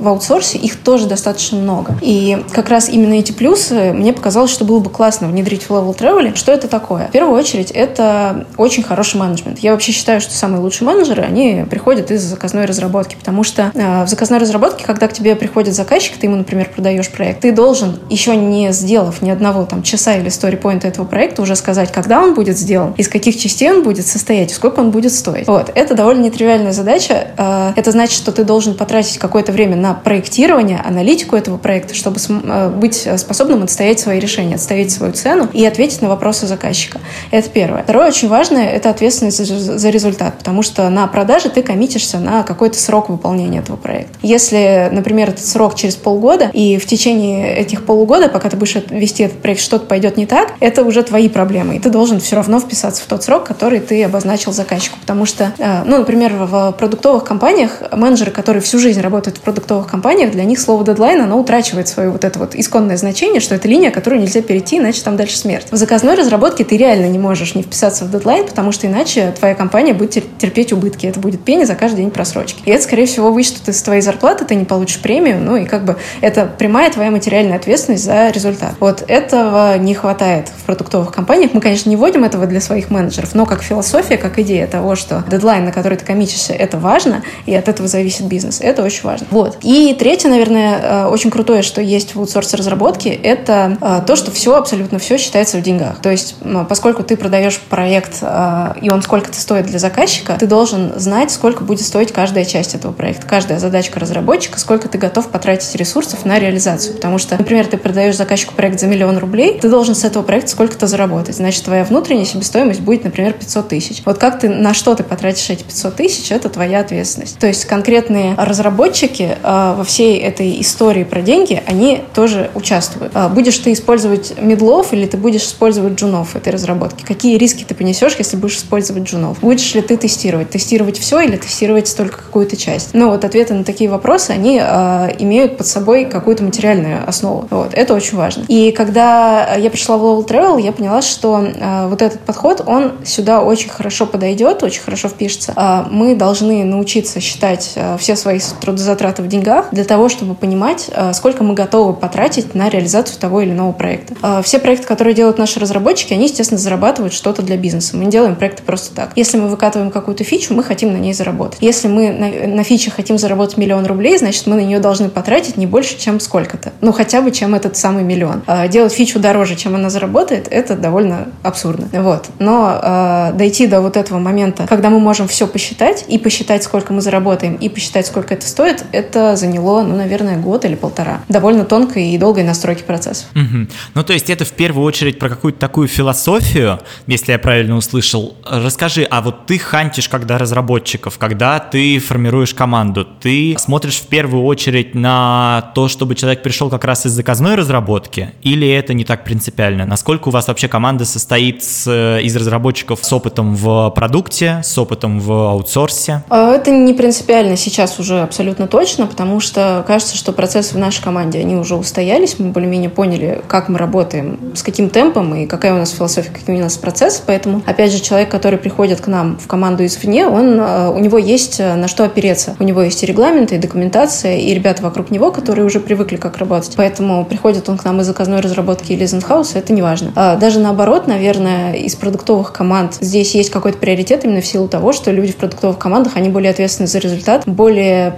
в 0.00 0.08
аутсорсе 0.08 0.58
их 0.58 0.76
тоже 0.76 1.06
достаточно 1.06 1.58
много. 1.58 1.94
И 2.00 2.44
как 2.52 2.68
раз 2.68 2.88
именно 2.88 3.14
эти 3.14 3.32
плюсы 3.32 3.92
мне 3.92 4.12
показалось, 4.12 4.50
что 4.50 4.64
было 4.64 4.80
бы 4.80 4.90
классно 4.90 5.28
внедрить 5.28 5.64
в 5.64 5.70
Level 5.70 5.96
Travel. 5.96 6.36
Что 6.36 6.52
это 6.52 6.68
такое? 6.68 7.08
В 7.08 7.12
первую 7.12 7.38
очередь, 7.38 7.70
это 7.70 8.46
очень 8.56 8.82
хороший 8.82 9.16
менеджмент. 9.16 9.58
Я 9.60 9.72
вообще 9.72 9.92
считаю, 9.92 10.20
что 10.20 10.32
самые 10.32 10.60
лучшие 10.60 10.86
менеджеры, 10.86 11.22
они 11.22 11.64
приходят 11.68 12.10
из 12.10 12.22
заказной 12.22 12.64
разработки, 12.64 13.16
потому 13.16 13.44
что 13.44 13.70
э, 13.74 14.04
в 14.04 14.08
заказной 14.08 14.38
разработке, 14.38 14.84
когда 14.84 15.08
к 15.08 15.12
тебе 15.12 15.36
приходит 15.36 15.74
заказчик, 15.74 16.16
ты 16.16 16.26
ему, 16.26 16.36
например, 16.36 16.70
продаешь 16.74 17.10
проект, 17.10 17.40
ты 17.40 17.52
должен, 17.52 17.98
еще 18.08 18.36
не 18.36 18.72
сделав 18.72 19.22
ни 19.22 19.30
одного 19.30 19.64
там 19.64 19.82
часа 19.82 20.16
или 20.16 20.28
сторипоинта 20.28 20.88
этого 20.88 21.04
проекта, 21.04 21.42
уже 21.42 21.56
сказать, 21.56 21.92
когда 21.92 22.22
он 22.22 22.34
будет 22.34 22.58
сделан, 22.58 22.92
из 22.96 23.08
каких 23.08 23.38
частей 23.38 23.70
он 23.70 23.82
будет 23.82 24.06
состоять, 24.06 24.50
сколько 24.50 24.80
он 24.80 24.90
будет 24.90 25.12
стоить. 25.12 25.46
Вот. 25.46 25.70
Это 25.74 25.94
довольно 25.94 26.22
нетривиальная 26.22 26.72
задача. 26.72 27.28
Э, 27.36 27.72
это 27.76 27.90
значит, 27.90 28.16
что 28.16 28.32
ты 28.32 28.44
должен 28.44 28.74
потратить 28.74 29.18
какое-то 29.18 29.52
время 29.52 29.61
на 29.64 29.94
проектирование, 29.94 30.80
аналитику 30.84 31.36
этого 31.36 31.56
проекта, 31.56 31.94
чтобы 31.94 32.18
э, 32.28 32.68
быть 32.70 33.08
способным 33.16 33.62
отстоять 33.62 34.00
свои 34.00 34.18
решения, 34.18 34.56
отстоять 34.56 34.90
свою 34.90 35.12
цену 35.12 35.48
и 35.52 35.64
ответить 35.64 36.02
на 36.02 36.08
вопросы 36.08 36.46
заказчика. 36.46 37.00
Это 37.30 37.48
первое. 37.48 37.82
Второе, 37.82 38.08
очень 38.08 38.28
важное, 38.28 38.68
это 38.68 38.90
ответственность 38.90 39.38
за 39.38 39.90
результат, 39.90 40.38
потому 40.38 40.62
что 40.62 40.88
на 40.90 41.06
продаже 41.06 41.48
ты 41.48 41.62
коммитишься 41.62 42.18
на 42.18 42.42
какой-то 42.42 42.78
срок 42.78 43.08
выполнения 43.08 43.58
этого 43.58 43.76
проекта. 43.76 44.18
Если, 44.22 44.88
например, 44.92 45.30
этот 45.30 45.44
срок 45.44 45.74
через 45.74 45.96
полгода, 45.96 46.50
и 46.52 46.78
в 46.78 46.86
течение 46.86 47.56
этих 47.56 47.84
полугода, 47.84 48.28
пока 48.28 48.48
ты 48.48 48.56
будешь 48.56 48.76
вести 48.90 49.24
этот 49.24 49.40
проект, 49.40 49.60
что-то 49.60 49.86
пойдет 49.86 50.16
не 50.16 50.26
так, 50.26 50.52
это 50.60 50.82
уже 50.82 51.02
твои 51.02 51.28
проблемы, 51.28 51.76
и 51.76 51.78
ты 51.78 51.90
должен 51.90 52.20
все 52.20 52.36
равно 52.36 52.60
вписаться 52.60 53.02
в 53.02 53.06
тот 53.06 53.22
срок, 53.24 53.44
который 53.44 53.80
ты 53.80 54.02
обозначил 54.04 54.52
заказчику. 54.52 54.98
Потому 55.00 55.26
что, 55.26 55.52
э, 55.58 55.82
ну, 55.84 55.98
например, 55.98 56.34
в 56.34 56.72
продуктовых 56.78 57.24
компаниях 57.24 57.82
менеджеры, 57.92 58.30
которые 58.30 58.62
всю 58.62 58.78
жизнь 58.78 59.00
работают 59.00 59.38
в 59.38 59.40
продуктовых 59.52 59.86
компаниях, 59.86 60.32
для 60.32 60.44
них 60.44 60.58
слово 60.58 60.82
дедлайн, 60.84 61.20
оно 61.20 61.38
утрачивает 61.38 61.88
свое 61.88 62.10
вот 62.10 62.24
это 62.24 62.38
вот 62.38 62.54
исконное 62.54 62.96
значение, 62.96 63.40
что 63.40 63.54
это 63.54 63.68
линия, 63.68 63.90
которую 63.90 64.22
нельзя 64.22 64.40
перейти, 64.40 64.78
иначе 64.78 65.02
там 65.02 65.16
дальше 65.16 65.36
смерть. 65.36 65.66
В 65.70 65.76
заказной 65.76 66.14
разработке 66.14 66.64
ты 66.64 66.76
реально 66.76 67.06
не 67.06 67.18
можешь 67.18 67.54
не 67.54 67.62
вписаться 67.62 68.04
в 68.04 68.10
дедлайн, 68.10 68.46
потому 68.46 68.72
что 68.72 68.86
иначе 68.86 69.34
твоя 69.38 69.54
компания 69.54 69.92
будет 69.92 70.22
терпеть 70.38 70.72
убытки. 70.72 71.06
Это 71.06 71.20
будет 71.20 71.44
пени 71.44 71.64
за 71.64 71.74
каждый 71.74 71.98
день 71.98 72.10
просрочки. 72.10 72.62
И 72.64 72.70
это, 72.70 72.82
скорее 72.82 73.06
всего, 73.06 73.30
вычтут 73.30 73.68
из 73.68 73.82
твоей 73.82 74.00
зарплаты, 74.00 74.44
ты 74.44 74.54
не 74.54 74.64
получишь 74.64 75.00
премию, 75.00 75.38
ну 75.40 75.56
и 75.56 75.66
как 75.66 75.84
бы 75.84 75.96
это 76.20 76.46
прямая 76.46 76.90
твоя 76.90 77.10
материальная 77.10 77.56
ответственность 77.56 78.04
за 78.04 78.30
результат. 78.30 78.74
Вот 78.80 79.04
этого 79.06 79.76
не 79.78 79.94
хватает 79.94 80.48
в 80.48 80.64
продуктовых 80.64 81.12
компаниях. 81.12 81.50
Мы, 81.52 81.60
конечно, 81.60 81.90
не 81.90 81.96
вводим 81.96 82.24
этого 82.24 82.46
для 82.46 82.60
своих 82.60 82.90
менеджеров, 82.90 83.34
но 83.34 83.44
как 83.44 83.62
философия, 83.62 84.16
как 84.16 84.38
идея 84.38 84.66
того, 84.66 84.96
что 84.96 85.22
дедлайн, 85.28 85.64
на 85.64 85.72
который 85.72 85.98
ты 85.98 86.04
коммитишься, 86.04 86.54
это 86.54 86.78
важно, 86.78 87.22
и 87.46 87.54
от 87.54 87.68
этого 87.68 87.88
зависит 87.88 88.26
бизнес. 88.26 88.60
Это 88.60 88.82
очень 88.82 89.02
важно. 89.02 89.26
Вот. 89.30 89.41
И 89.62 89.94
третье, 89.98 90.28
наверное, 90.28 90.80
э, 90.80 91.06
очень 91.06 91.30
крутое, 91.30 91.62
что 91.62 91.80
есть 91.80 92.14
в 92.14 92.20
аутсорсе 92.20 92.56
разработки, 92.56 93.08
это 93.08 93.76
э, 93.80 94.00
то, 94.06 94.16
что 94.16 94.30
все, 94.30 94.56
абсолютно 94.56 94.98
все 94.98 95.18
считается 95.18 95.58
в 95.58 95.62
деньгах. 95.62 96.00
То 96.00 96.10
есть, 96.10 96.36
поскольку 96.68 97.02
ты 97.02 97.16
продаешь 97.16 97.58
проект, 97.58 98.18
э, 98.20 98.74
и 98.80 98.90
он 98.90 99.02
сколько-то 99.02 99.38
стоит 99.40 99.66
для 99.66 99.78
заказчика, 99.78 100.36
ты 100.38 100.46
должен 100.46 100.92
знать, 100.98 101.30
сколько 101.30 101.64
будет 101.64 101.84
стоить 101.84 102.12
каждая 102.12 102.44
часть 102.44 102.74
этого 102.74 102.92
проекта, 102.92 103.26
каждая 103.26 103.58
задачка 103.58 104.00
разработчика, 104.00 104.58
сколько 104.58 104.88
ты 104.88 104.98
готов 104.98 105.28
потратить 105.28 105.74
ресурсов 105.74 106.24
на 106.24 106.38
реализацию. 106.38 106.94
Потому 106.94 107.18
что, 107.18 107.36
например, 107.36 107.66
ты 107.66 107.76
продаешь 107.76 108.16
заказчику 108.16 108.54
проект 108.54 108.80
за 108.80 108.86
миллион 108.86 109.18
рублей, 109.18 109.58
ты 109.58 109.68
должен 109.68 109.94
с 109.94 110.04
этого 110.04 110.22
проекта 110.22 110.50
сколько-то 110.50 110.86
заработать. 110.86 111.36
Значит, 111.36 111.64
твоя 111.64 111.84
внутренняя 111.84 112.24
себестоимость 112.24 112.80
будет, 112.80 113.04
например, 113.04 113.32
500 113.32 113.68
тысяч. 113.68 114.02
Вот 114.04 114.18
как 114.18 114.40
ты, 114.40 114.48
на 114.48 114.74
что 114.74 114.94
ты 114.94 115.02
потратишь 115.02 115.48
эти 115.50 115.62
500 115.62 115.96
тысяч, 115.96 116.30
это 116.30 116.48
твоя 116.48 116.80
ответственность. 116.80 117.38
То 117.38 117.46
есть 117.46 117.64
конкретные 117.64 118.34
разработчики 118.36 119.31
э, 119.42 119.74
во 119.76 119.84
всей 119.84 120.18
этой 120.18 120.60
истории 120.60 121.04
про 121.04 121.22
деньги, 121.22 121.62
они 121.66 122.02
тоже 122.14 122.50
участвуют. 122.54 123.12
Э, 123.14 123.28
будешь 123.28 123.58
ты 123.58 123.72
использовать 123.72 124.34
медлов 124.40 124.92
или 124.92 125.06
ты 125.06 125.16
будешь 125.16 125.42
использовать 125.42 125.94
джунов 125.94 126.36
этой 126.36 126.52
разработке? 126.52 127.04
Какие 127.06 127.36
риски 127.36 127.64
ты 127.64 127.74
понесешь, 127.74 128.14
если 128.18 128.36
будешь 128.36 128.56
использовать 128.56 129.04
джунов? 129.04 129.40
Будешь 129.40 129.74
ли 129.74 129.82
ты 129.82 129.96
тестировать? 129.96 130.50
Тестировать 130.50 130.98
все 130.98 131.20
или 131.20 131.36
тестировать 131.36 131.94
только 131.96 132.18
какую-то 132.18 132.56
часть? 132.56 132.90
Ну 132.92 133.10
вот 133.10 133.24
ответы 133.24 133.54
на 133.54 133.64
такие 133.64 133.90
вопросы, 133.90 134.30
они 134.30 134.60
э, 134.62 135.16
имеют 135.18 135.56
под 135.56 135.66
собой 135.66 136.04
какую-то 136.04 136.44
материальную 136.44 137.08
основу. 137.08 137.46
Вот. 137.50 137.74
Это 137.74 137.94
очень 137.94 138.16
важно. 138.16 138.44
И 138.48 138.72
когда 138.72 139.54
я 139.54 139.70
пришла 139.70 139.96
в 139.96 140.02
Level 140.02 140.26
Travel, 140.26 140.60
я 140.60 140.72
поняла, 140.72 141.02
что 141.02 141.46
вот 141.88 142.02
этот 142.02 142.20
подход, 142.20 142.62
он 142.66 142.92
сюда 143.04 143.42
очень 143.42 143.70
хорошо 143.70 144.06
подойдет, 144.06 144.62
очень 144.62 144.82
хорошо 144.82 145.08
впишется. 145.08 145.54
Мы 145.90 146.14
должны 146.14 146.64
научиться 146.64 147.20
считать 147.20 147.76
все 147.98 148.16
свои 148.16 148.40
трудозатраты 148.60 149.21
в 149.22 149.28
деньгах 149.28 149.68
для 149.72 149.84
того, 149.84 150.08
чтобы 150.08 150.34
понимать, 150.34 150.90
э, 150.92 151.12
сколько 151.12 151.44
мы 151.44 151.54
готовы 151.54 151.94
потратить 151.94 152.54
на 152.54 152.68
реализацию 152.68 153.18
того 153.18 153.40
или 153.40 153.50
иного 153.50 153.72
проекта. 153.72 154.14
Э, 154.22 154.42
все 154.42 154.58
проекты, 154.58 154.86
которые 154.86 155.14
делают 155.14 155.38
наши 155.38 155.60
разработчики, 155.60 156.12
они, 156.12 156.24
естественно, 156.24 156.58
зарабатывают 156.58 157.14
что-то 157.14 157.42
для 157.42 157.56
бизнеса. 157.56 157.96
Мы 157.96 158.04
не 158.06 158.10
делаем 158.10 158.36
проекты 158.36 158.62
просто 158.62 158.94
так. 158.94 159.12
Если 159.16 159.38
мы 159.38 159.48
выкатываем 159.48 159.90
какую-то 159.90 160.24
фичу, 160.24 160.54
мы 160.54 160.62
хотим 160.62 160.92
на 160.92 160.98
ней 160.98 161.14
заработать. 161.14 161.58
Если 161.60 161.88
мы 161.88 162.10
на, 162.10 162.54
на 162.56 162.64
фиче 162.64 162.90
хотим 162.90 163.18
заработать 163.18 163.56
миллион 163.56 163.86
рублей, 163.86 164.18
значит, 164.18 164.46
мы 164.46 164.56
на 164.56 164.60
нее 164.60 164.80
должны 164.80 165.08
потратить 165.08 165.56
не 165.56 165.66
больше, 165.66 165.98
чем 165.98 166.20
сколько-то. 166.20 166.72
Ну, 166.80 166.92
хотя 166.92 167.22
бы, 167.22 167.30
чем 167.30 167.54
этот 167.54 167.76
самый 167.76 168.04
миллион. 168.04 168.42
Э, 168.46 168.68
делать 168.68 168.92
фичу 168.92 169.18
дороже, 169.18 169.56
чем 169.56 169.74
она 169.74 169.90
заработает, 169.90 170.48
это 170.50 170.76
довольно 170.76 171.28
абсурдно. 171.42 171.88
Вот. 171.92 172.26
Но 172.38 173.32
дойти 173.34 173.66
до 173.66 173.80
вот 173.80 173.96
этого 173.96 174.18
момента, 174.18 174.66
когда 174.68 174.90
мы 174.90 175.00
можем 175.00 175.28
все 175.28 175.46
посчитать, 175.46 176.04
и 176.08 176.18
посчитать, 176.18 176.62
сколько 176.62 176.92
мы 176.92 177.00
заработаем, 177.00 177.54
и 177.54 177.68
посчитать, 177.68 178.06
сколько 178.06 178.34
это 178.34 178.46
стоит, 178.46 178.84
это 178.92 179.11
заняло, 179.36 179.82
ну, 179.82 179.96
наверное, 179.96 180.36
год 180.36 180.64
или 180.64 180.74
полтора. 180.74 181.20
Довольно 181.28 181.64
тонкой 181.64 182.10
и 182.10 182.18
долгой 182.18 182.44
настройки 182.44 182.82
процессов. 182.82 183.26
Угу. 183.34 183.66
Ну, 183.94 184.02
то 184.02 184.12
есть 184.12 184.30
это 184.30 184.44
в 184.44 184.52
первую 184.52 184.84
очередь 184.84 185.18
про 185.18 185.28
какую-то 185.28 185.58
такую 185.58 185.88
философию, 185.88 186.80
если 187.06 187.32
я 187.32 187.38
правильно 187.38 187.76
услышал. 187.76 188.34
Расскажи, 188.44 189.06
а 189.10 189.20
вот 189.20 189.46
ты 189.46 189.58
хантишь, 189.58 190.08
когда 190.08 190.38
разработчиков, 190.38 191.18
когда 191.18 191.58
ты 191.58 191.98
формируешь 191.98 192.54
команду, 192.54 193.06
ты 193.20 193.56
смотришь 193.58 194.00
в 194.00 194.06
первую 194.06 194.44
очередь 194.44 194.94
на 194.94 195.72
то, 195.74 195.88
чтобы 195.88 196.14
человек 196.14 196.42
пришел 196.42 196.70
как 196.70 196.84
раз 196.84 197.06
из 197.06 197.12
заказной 197.12 197.54
разработки, 197.54 198.32
или 198.42 198.68
это 198.68 198.94
не 198.94 199.04
так 199.04 199.24
принципиально? 199.24 199.86
Насколько 199.86 200.28
у 200.28 200.30
вас 200.30 200.48
вообще 200.48 200.68
команда 200.68 201.04
состоит 201.04 201.62
с, 201.62 202.18
из 202.20 202.36
разработчиков 202.36 203.00
с 203.02 203.12
опытом 203.12 203.54
в 203.54 203.90
продукте, 203.90 204.60
с 204.64 204.76
опытом 204.78 205.20
в 205.20 205.32
аутсорсе? 205.32 206.22
А, 206.28 206.52
это 206.52 206.70
не 206.70 206.92
принципиально 206.94 207.56
сейчас 207.56 207.98
уже 207.98 208.20
абсолютно 208.20 208.66
точно, 208.66 209.01
потому 209.06 209.40
что 209.40 209.84
кажется, 209.86 210.16
что 210.16 210.32
процессы 210.32 210.74
в 210.74 210.78
нашей 210.78 211.02
команде, 211.02 211.40
они 211.40 211.56
уже 211.56 211.76
устоялись, 211.76 212.38
мы 212.38 212.50
более-менее 212.50 212.90
поняли, 212.90 213.42
как 213.48 213.68
мы 213.68 213.78
работаем, 213.78 214.52
с 214.54 214.62
каким 214.62 214.90
темпом 214.90 215.34
и 215.34 215.46
какая 215.46 215.74
у 215.74 215.78
нас 215.78 215.90
философия, 215.90 216.30
какие 216.30 216.56
у 216.56 216.60
нас 216.60 216.76
процессы, 216.76 217.22
поэтому, 217.26 217.62
опять 217.66 217.92
же, 217.92 218.00
человек, 218.00 218.30
который 218.30 218.58
приходит 218.58 219.00
к 219.00 219.06
нам 219.06 219.38
в 219.38 219.46
команду 219.46 219.84
извне, 219.84 220.26
он, 220.26 220.58
а, 220.60 220.90
у 220.90 220.98
него 220.98 221.18
есть 221.18 221.60
а, 221.60 221.76
на 221.76 221.88
что 221.88 222.04
опереться. 222.04 222.56
У 222.58 222.64
него 222.64 222.82
есть 222.82 223.02
и 223.02 223.06
регламенты, 223.06 223.56
и 223.56 223.58
документация, 223.58 224.38
и 224.38 224.54
ребята 224.54 224.82
вокруг 224.82 225.10
него, 225.10 225.30
которые 225.30 225.64
уже 225.64 225.80
привыкли 225.80 226.16
как 226.16 226.38
работать. 226.38 226.74
Поэтому 226.76 227.24
приходит 227.24 227.68
он 227.68 227.78
к 227.78 227.84
нам 227.84 228.00
из 228.00 228.06
заказной 228.06 228.40
разработки 228.40 228.92
или 228.92 229.04
из 229.04 229.14
инхауса, 229.14 229.58
это 229.58 229.72
не 229.72 229.82
важно. 229.82 230.12
Даже 230.40 230.60
наоборот, 230.60 231.06
наверное, 231.06 231.74
из 231.74 231.94
продуктовых 231.94 232.52
команд 232.52 232.98
здесь 233.00 233.34
есть 233.34 233.50
какой-то 233.50 233.78
приоритет 233.78 234.24
именно 234.24 234.40
в 234.40 234.46
силу 234.46 234.68
того, 234.68 234.92
что 234.92 235.10
люди 235.10 235.32
в 235.32 235.36
продуктовых 235.36 235.78
командах, 235.78 236.16
они 236.16 236.28
более 236.28 236.50
ответственны 236.50 236.86
за 236.86 236.98
результат, 236.98 237.42
более, 237.46 238.14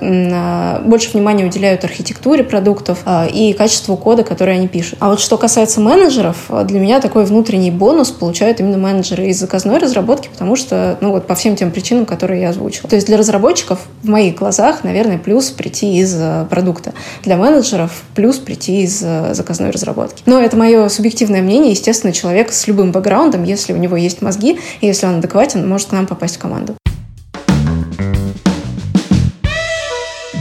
больше 0.85 1.11
внимания 1.13 1.45
уделяют 1.45 1.85
архитектуре 1.85 2.45
продуктов 2.45 3.05
и 3.33 3.53
качеству 3.53 3.97
кода, 3.97 4.25
который 4.25 4.55
они 4.55 4.69
пишут. 4.69 4.99
А 5.01 5.11
вот 5.11 5.21
что 5.21 5.37
касается 5.39 5.81
менеджеров, 5.81 6.51
для 6.65 6.81
меня 6.81 7.01
такой 7.01 7.25
внутренний 7.25 7.71
бонус 7.71 8.11
получают 8.11 8.61
именно 8.61 8.79
менеджеры 8.79 9.27
из 9.27 9.39
заказной 9.39 9.79
разработки, 9.79 10.29
потому 10.29 10.57
что, 10.57 10.99
ну 11.01 11.11
вот 11.11 11.27
по 11.27 11.35
всем 11.35 11.57
тем 11.57 11.71
причинам, 11.71 12.07
которые 12.07 12.43
я 12.43 12.51
озвучила. 12.51 12.89
То 12.89 12.97
есть 12.97 13.07
для 13.07 13.17
разработчиков 13.17 13.81
в 14.03 14.09
моих 14.09 14.37
глазах, 14.37 14.85
наверное, 14.85 15.19
плюс 15.19 15.51
прийти 15.51 15.99
из 15.99 16.15
э, 16.19 16.47
продукта. 16.49 16.93
Для 17.23 17.37
менеджеров 17.37 18.03
плюс 18.15 18.39
прийти 18.39 18.83
из 18.83 18.99
заказной 18.99 19.71
разработки. 19.71 20.23
Но 20.27 20.41
это 20.41 20.57
мое 20.57 20.89
субъективное 20.89 21.43
мнение. 21.43 21.73
Естественно, 21.73 22.13
человек 22.13 22.53
с 22.53 22.67
любым 22.67 22.93
бэкграундом, 22.93 23.45
если 23.45 23.73
у 23.73 23.77
него 23.77 23.97
есть 23.97 24.23
мозги, 24.23 24.59
и 24.81 24.87
если 24.87 25.07
он 25.07 25.19
адекватен, 25.19 25.69
может 25.69 25.89
к 25.89 25.93
нам 25.93 26.07
попасть 26.07 26.37
в 26.37 26.39
команду. 26.39 26.75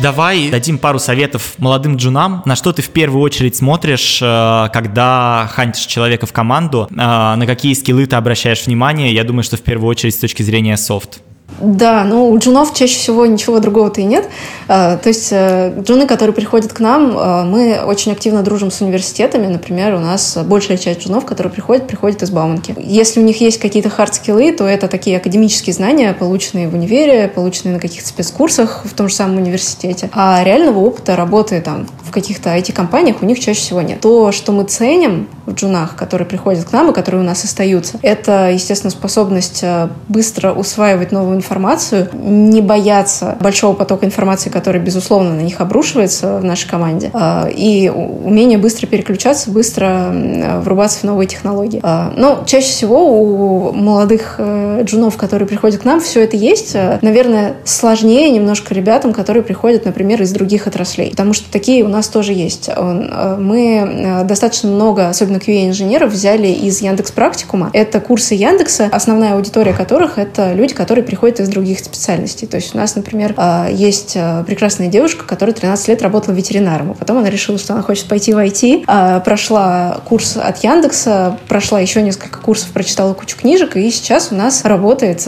Давай 0.03 0.49
дадим 0.49 0.79
пару 0.79 0.99
советов 0.99 1.53
молодым 1.59 1.95
джунам. 1.95 2.43
На 2.45 2.57
что 2.57 2.73
ты 2.73 2.81
в 2.81 2.89
первую 2.89 3.21
очередь 3.21 3.55
смотришь, 3.55 4.19
э, 4.21 4.67
когда 4.73 5.49
хантишь 5.53 5.85
человека 5.85 6.25
в 6.25 6.33
команду? 6.33 6.89
Э, 6.91 7.35
на 7.35 7.45
какие 7.47 7.73
скиллы 7.73 8.05
ты 8.05 8.17
обращаешь 8.17 8.65
внимание? 8.65 9.13
Я 9.13 9.23
думаю, 9.23 9.43
что 9.43 9.55
в 9.55 9.61
первую 9.61 9.89
очередь 9.89 10.13
с 10.13 10.17
точки 10.17 10.43
зрения 10.43 10.75
софт. 10.75 11.21
Да, 11.59 12.03
ну 12.03 12.29
у 12.29 12.37
джунов 12.37 12.73
чаще 12.73 12.97
всего 12.97 13.25
ничего 13.25 13.59
другого-то 13.59 14.01
и 14.01 14.03
нет. 14.03 14.27
А, 14.67 14.97
то 14.97 15.09
есть 15.09 15.29
э, 15.31 15.73
джуны, 15.81 16.07
которые 16.07 16.33
приходят 16.33 16.73
к 16.73 16.79
нам, 16.79 17.17
э, 17.17 17.43
мы 17.43 17.81
очень 17.85 18.11
активно 18.11 18.43
дружим 18.43 18.71
с 18.71 18.81
университетами. 18.81 19.47
Например, 19.47 19.95
у 19.95 19.99
нас 19.99 20.37
большая 20.43 20.77
часть 20.77 21.01
джунов, 21.01 21.25
которые 21.25 21.51
приходят, 21.51 21.87
приходят 21.87 22.21
из 22.23 22.31
Бауманки. 22.31 22.75
Если 22.79 23.19
у 23.19 23.23
них 23.23 23.39
есть 23.41 23.59
какие-то 23.59 23.89
хард-скиллы, 23.89 24.51
то 24.53 24.65
это 24.65 24.87
такие 24.87 25.17
академические 25.17 25.73
знания, 25.73 26.13
полученные 26.17 26.67
в 26.67 26.73
универе, 26.73 27.27
полученные 27.27 27.75
на 27.75 27.79
каких-то 27.79 28.09
спецкурсах 28.09 28.83
в 28.85 28.93
том 28.93 29.07
же 29.07 29.15
самом 29.15 29.37
университете. 29.37 30.09
А 30.13 30.43
реального 30.43 30.79
опыта 30.79 31.15
работы 31.15 31.61
там 31.61 31.87
каких-то 32.13 32.55
IT-компаниях 32.55 33.21
у 33.21 33.25
них 33.25 33.39
чаще 33.39 33.59
всего 33.59 33.81
нет. 33.81 33.99
То, 34.01 34.31
что 34.31 34.51
мы 34.51 34.63
ценим 34.63 35.27
в 35.45 35.53
джунах, 35.53 35.95
которые 35.95 36.27
приходят 36.27 36.65
к 36.65 36.71
нам 36.71 36.91
и 36.91 36.93
которые 36.93 37.21
у 37.21 37.25
нас 37.25 37.43
остаются, 37.43 37.99
это, 38.01 38.51
естественно, 38.51 38.91
способность 38.91 39.59
э, 39.63 39.89
быстро 40.07 40.53
усваивать 40.53 41.11
новую 41.11 41.37
информацию, 41.37 42.09
не 42.13 42.61
бояться 42.61 43.37
большого 43.39 43.73
потока 43.75 44.05
информации, 44.05 44.49
который, 44.49 44.79
безусловно, 44.79 45.33
на 45.33 45.41
них 45.41 45.59
обрушивается 45.59 46.37
в 46.37 46.45
нашей 46.45 46.69
команде, 46.69 47.09
а, 47.13 47.49
и 47.49 47.89
умение 47.89 48.57
быстро 48.57 48.87
переключаться, 48.87 49.51
быстро 49.51 50.13
врубаться 50.61 50.99
в 50.99 51.03
новые 51.03 51.27
технологии. 51.27 51.79
А, 51.83 52.13
но 52.15 52.43
чаще 52.45 52.67
всего 52.67 53.21
у 53.21 53.73
молодых 53.73 54.35
э, 54.37 54.83
джунов, 54.83 55.17
которые 55.17 55.47
приходят 55.47 55.81
к 55.81 55.85
нам, 55.85 55.99
все 55.99 56.21
это 56.21 56.37
есть. 56.37 56.75
Наверное, 57.01 57.55
сложнее 57.65 58.29
немножко 58.29 58.73
ребятам, 58.73 59.13
которые 59.13 59.43
приходят, 59.43 59.85
например, 59.85 60.21
из 60.21 60.31
других 60.31 60.67
отраслей, 60.67 61.11
потому 61.11 61.33
что 61.33 61.51
такие 61.51 61.83
у 61.83 61.87
нас 61.87 62.02
тоже 62.07 62.33
есть. 62.33 62.69
Мы 62.75 64.23
достаточно 64.25 64.69
много, 64.69 65.09
особенно 65.09 65.37
QA-инженеров, 65.37 66.11
взяли 66.11 66.47
из 66.47 66.81
Яндекс 66.81 67.11
Практикума. 67.11 67.69
Это 67.73 67.99
курсы 67.99 68.35
Яндекса, 68.35 68.89
основная 68.91 69.35
аудитория 69.35 69.73
которых 69.73 70.17
это 70.17 70.53
люди, 70.53 70.73
которые 70.73 71.03
приходят 71.03 71.39
из 71.39 71.49
других 71.49 71.79
специальностей. 71.79 72.47
То 72.47 72.57
есть 72.57 72.73
у 72.73 72.77
нас, 72.77 72.95
например, 72.95 73.33
а, 73.37 73.67
есть 73.69 74.17
прекрасная 74.45 74.87
девушка, 74.87 75.25
которая 75.25 75.55
13 75.55 75.87
лет 75.87 76.01
работала 76.01 76.33
ветеринаром, 76.33 76.91
а 76.91 76.93
потом 76.93 77.17
она 77.17 77.29
решила, 77.29 77.57
что 77.57 77.73
она 77.73 77.81
хочет 77.81 78.07
пойти 78.07 78.33
в 78.33 78.37
IT, 78.37 79.23
прошла 79.23 80.01
курс 80.05 80.37
от 80.37 80.63
Яндекса, 80.63 81.37
прошла 81.47 81.79
еще 81.79 82.01
несколько 82.01 82.39
курсов, 82.39 82.69
прочитала 82.71 83.13
кучу 83.13 83.37
книжек, 83.37 83.75
и 83.75 83.89
сейчас 83.91 84.29
у 84.31 84.35
нас 84.35 84.63
работает 84.65 85.27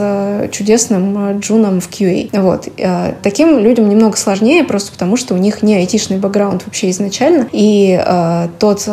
чудесным 0.52 1.40
джуном 1.40 1.82
в 1.82 1.90
QA. 1.90 2.30
Вот. 2.40 2.68
Таким 3.22 3.60
людям 3.60 3.90
немного 3.90 4.18
сложнее, 4.18 4.64
просто 4.64 4.92
потому 4.92 5.18
что 5.18 5.34
у 5.34 5.38
них 5.38 5.62
не 5.62 5.76
айтишный 5.76 6.18
бэкграунд 6.18 6.55
вообще 6.65 6.89
изначально, 6.91 7.48
и 7.52 8.00
тот 8.60 8.88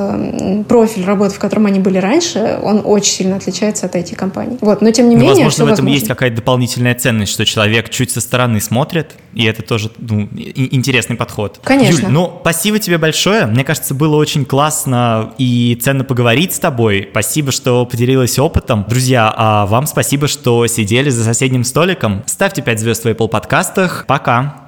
профиль 0.69 1.05
работы, 1.05 1.35
в 1.35 1.39
котором 1.39 1.67
они 1.67 1.81
были 1.81 1.99
раньше, 1.99 2.59
он 2.63 2.83
очень 2.85 3.13
сильно 3.13 3.37
отличается 3.37 3.87
от 3.87 3.95
IT-компаний. 3.95 4.59
Вот. 4.61 4.83
Но 4.83 4.91
тем 4.91 5.09
не 5.09 5.17
ну, 5.17 5.23
менее... 5.23 5.45
Возможно, 5.45 5.65
в 5.65 5.67
этом 5.69 5.85
возможно. 5.85 5.95
есть 5.95 6.09
какая-то 6.09 6.37
дополнительная 6.37 6.63
дополнительная 6.63 6.95
ценность, 6.95 7.33
что 7.33 7.45
человек 7.45 7.91
чуть 7.91 8.11
со 8.11 8.21
стороны 8.21 8.61
смотрит, 8.61 9.13
и 9.35 9.45
это 9.45 9.63
тоже 9.63 9.91
ну, 9.99 10.29
интересный 10.33 11.17
подход. 11.17 11.61
Конечно. 11.63 12.03
Юль, 12.03 12.13
ну, 12.13 12.39
спасибо 12.41 12.79
тебе 12.79 12.99
большое. 12.99 13.47
Мне 13.47 13.65
кажется, 13.65 13.95
было 13.95 14.17
очень 14.17 14.45
классно 14.45 15.33
и 15.39 15.79
ценно 15.83 16.05
поговорить 16.05 16.55
с 16.55 16.59
тобой. 16.59 17.09
Спасибо, 17.11 17.53
что 17.53 17.87
поделилась 17.87 18.39
опытом. 18.39 18.85
Друзья, 18.89 19.33
а 19.37 19.67
вам 19.67 19.87
спасибо, 19.87 20.29
что 20.29 20.67
сидели 20.67 21.11
за 21.11 21.25
соседним 21.25 21.65
столиком. 21.65 22.23
Ставьте 22.27 22.63
5 22.63 22.81
звезд 22.81 23.05
в 23.05 23.09
Apple 23.09 23.29
подкастах. 23.29 24.05
Пока. 24.07 24.62